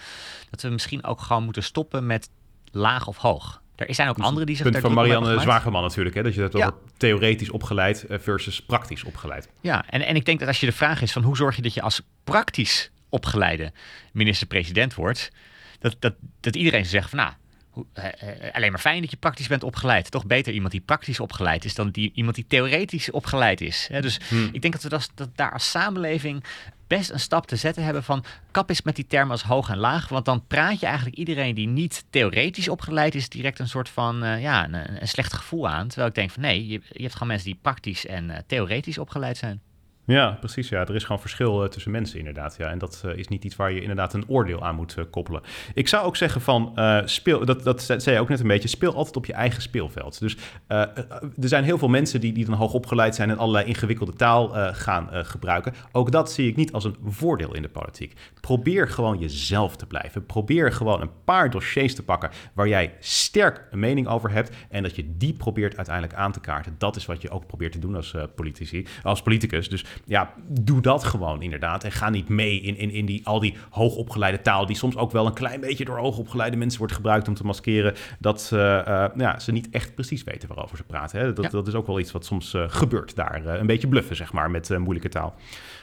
[0.50, 2.30] Dat we misschien ook gewoon moeten stoppen met
[2.72, 3.61] laag of hoog.
[3.88, 6.24] Er zijn ook anderen die zich punt van Marianne Zwageman natuurlijk, hè?
[6.24, 6.72] dat je dat ja.
[6.98, 9.50] theoretisch opgeleid versus praktisch opgeleid.
[9.62, 11.62] Ja, en, en ik denk dat als je de vraag is van hoe zorg je
[11.62, 13.72] dat je als praktisch opgeleide
[14.14, 15.32] minister-president wordt,
[15.80, 17.32] dat, dat, dat iedereen zegt van nou,
[17.76, 20.12] uh, uh, alleen maar fijn dat je praktisch bent opgeleid.
[20.12, 23.90] Toch beter iemand die praktisch opgeleid is dan die, iemand die theoretisch opgeleid is.
[24.00, 24.50] Dus hmm.
[24.52, 26.44] ik denk dat we dat, dat daar als samenleving
[26.98, 29.78] best een stap te zetten hebben van kap eens met die termen als hoog en
[29.78, 30.10] laag.
[30.10, 34.24] Want dan praat je eigenlijk iedereen die niet theoretisch opgeleid is, direct een soort van
[34.24, 35.88] uh, ja, een, een, slecht gevoel aan.
[35.88, 38.98] Terwijl ik denk van nee, je, je hebt gewoon mensen die praktisch en uh, theoretisch
[38.98, 39.62] opgeleid zijn.
[40.12, 40.70] Ja, precies.
[40.70, 40.80] Ja.
[40.80, 42.56] Er is gewoon verschil uh, tussen mensen inderdaad.
[42.58, 42.70] Ja.
[42.70, 45.42] En dat uh, is niet iets waar je inderdaad een oordeel aan moet uh, koppelen.
[45.74, 48.96] Ik zou ook zeggen van, speel, dat, dat zei je ook net een beetje, speel
[48.96, 50.20] altijd op je eigen speelveld.
[50.20, 50.38] Dus
[50.68, 54.50] er zijn heel veel mensen die, die dan hoog opgeleid zijn en allerlei ingewikkelde taal
[54.74, 55.74] gaan gebruiken.
[55.92, 58.14] Ook dat zie ik niet als een voordeel in de politiek.
[58.42, 60.26] Probeer gewoon jezelf te blijven.
[60.26, 64.84] Probeer gewoon een paar dossiers te pakken waar jij sterk een mening over hebt en
[64.84, 66.76] dat je die probeert uiteindelijk aan te kaarten.
[66.78, 69.70] Dat is wat je ook probeert te doen als politici, als politicus.
[69.70, 71.84] Dus ja, doe dat gewoon inderdaad.
[71.84, 75.12] En ga niet mee in, in, in die, al die hoogopgeleide taal, die soms ook
[75.12, 79.06] wel een klein beetje door hoogopgeleide mensen wordt gebruikt om te maskeren dat uh, uh,
[79.16, 81.20] ja, ze niet echt precies weten waarover ze praten.
[81.20, 81.34] Hè.
[81.34, 81.50] Dat, ja.
[81.50, 83.46] dat is ook wel iets wat soms uh, gebeurt daar.
[83.46, 85.36] een beetje bluffen, zeg maar, met moeilijke taal.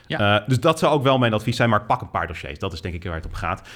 [0.07, 0.45] Ja.
[0.47, 2.59] dus dat zou ook wel mijn advies zijn, maar pak een paar dossiers.
[2.59, 3.69] Dat is denk ik waar het op gaat.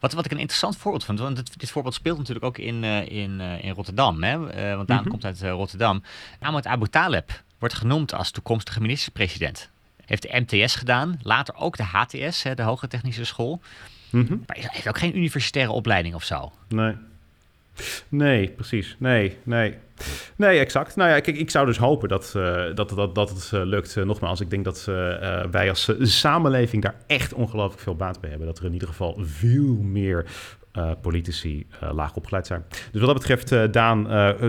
[0.00, 2.84] Wat, wat ik een interessant voorbeeld vind, want dit, dit voorbeeld speelt natuurlijk ook in,
[2.84, 4.38] in, in Rotterdam, hè?
[4.38, 5.10] Want Daan mm -hmm.
[5.10, 6.02] komt uit Rotterdam.
[6.40, 9.70] Ahmed Abu Taleb wordt genoemd als toekomstige minister-president.
[10.04, 13.60] Heeft de MTS gedaan, later ook de HTS, de Hogere Technische School.
[14.10, 14.36] Mhm.
[14.46, 16.52] Maar hij heeft ook geen universitaire opleiding of zo.
[16.68, 16.94] Nee.
[18.08, 18.96] Nee, precies.
[18.98, 19.74] Nee, nee.
[20.36, 20.96] Nee, exact.
[20.96, 23.96] Nou ja, kijk, ik zou dus hopen dat, uh, dat, dat, dat het uh, lukt.
[23.96, 24.84] Uh, nogmaals, ik denk dat
[25.50, 28.48] wij als samenleving daar echt ongelooflijk veel baat bij hebben.
[28.48, 30.24] Dat er in ieder geval veel meer
[30.78, 32.64] uh, politici uh, laag opgeleid zijn.
[32.68, 34.02] Dus wat dat betreft, uh, Daan,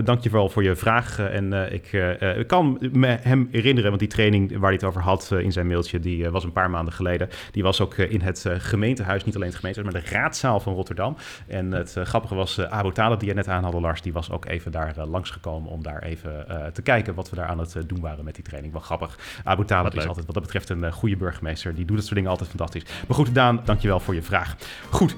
[0.04, 1.18] dank je wel voor je vraag.
[1.18, 1.92] en ik,
[2.36, 5.66] ik, kan me hem herinneren, want die training waar hij het over had in zijn
[5.66, 7.28] mailtje, die was een paar maanden geleden.
[7.50, 11.16] Die was ook in het gemeentehuis, niet alleen het gemeentehuis, maar de raadzaal van Rotterdam.
[11.46, 14.72] En het grappige was, Abu Talib, die je net aanhaalde, Lars, die was ook even
[14.72, 18.34] daar langsgekomen om daar even te kijken wat we daar aan het doen waren met
[18.34, 18.72] die training.
[18.72, 19.18] Wel grappig.
[19.44, 21.74] Abu Talib is altijd wat dat betreft een goede burgemeester.
[21.74, 22.84] Die doet dat soort dingen altijd fantastisch.
[23.06, 24.56] Maar goed, Daan, dank je wel voor je vraag.
[24.90, 25.16] Goed,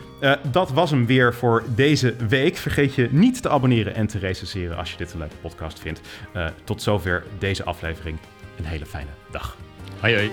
[0.51, 2.57] dat was weer voor deze week.
[2.57, 6.01] Vergeet je niet te abonneren en te recenseren als je dit een leuke podcast vindt.
[6.33, 8.19] Eh, tot zover deze aflevering.
[8.59, 9.57] Een hele fijne dag.
[10.01, 10.31] Hoi hoi.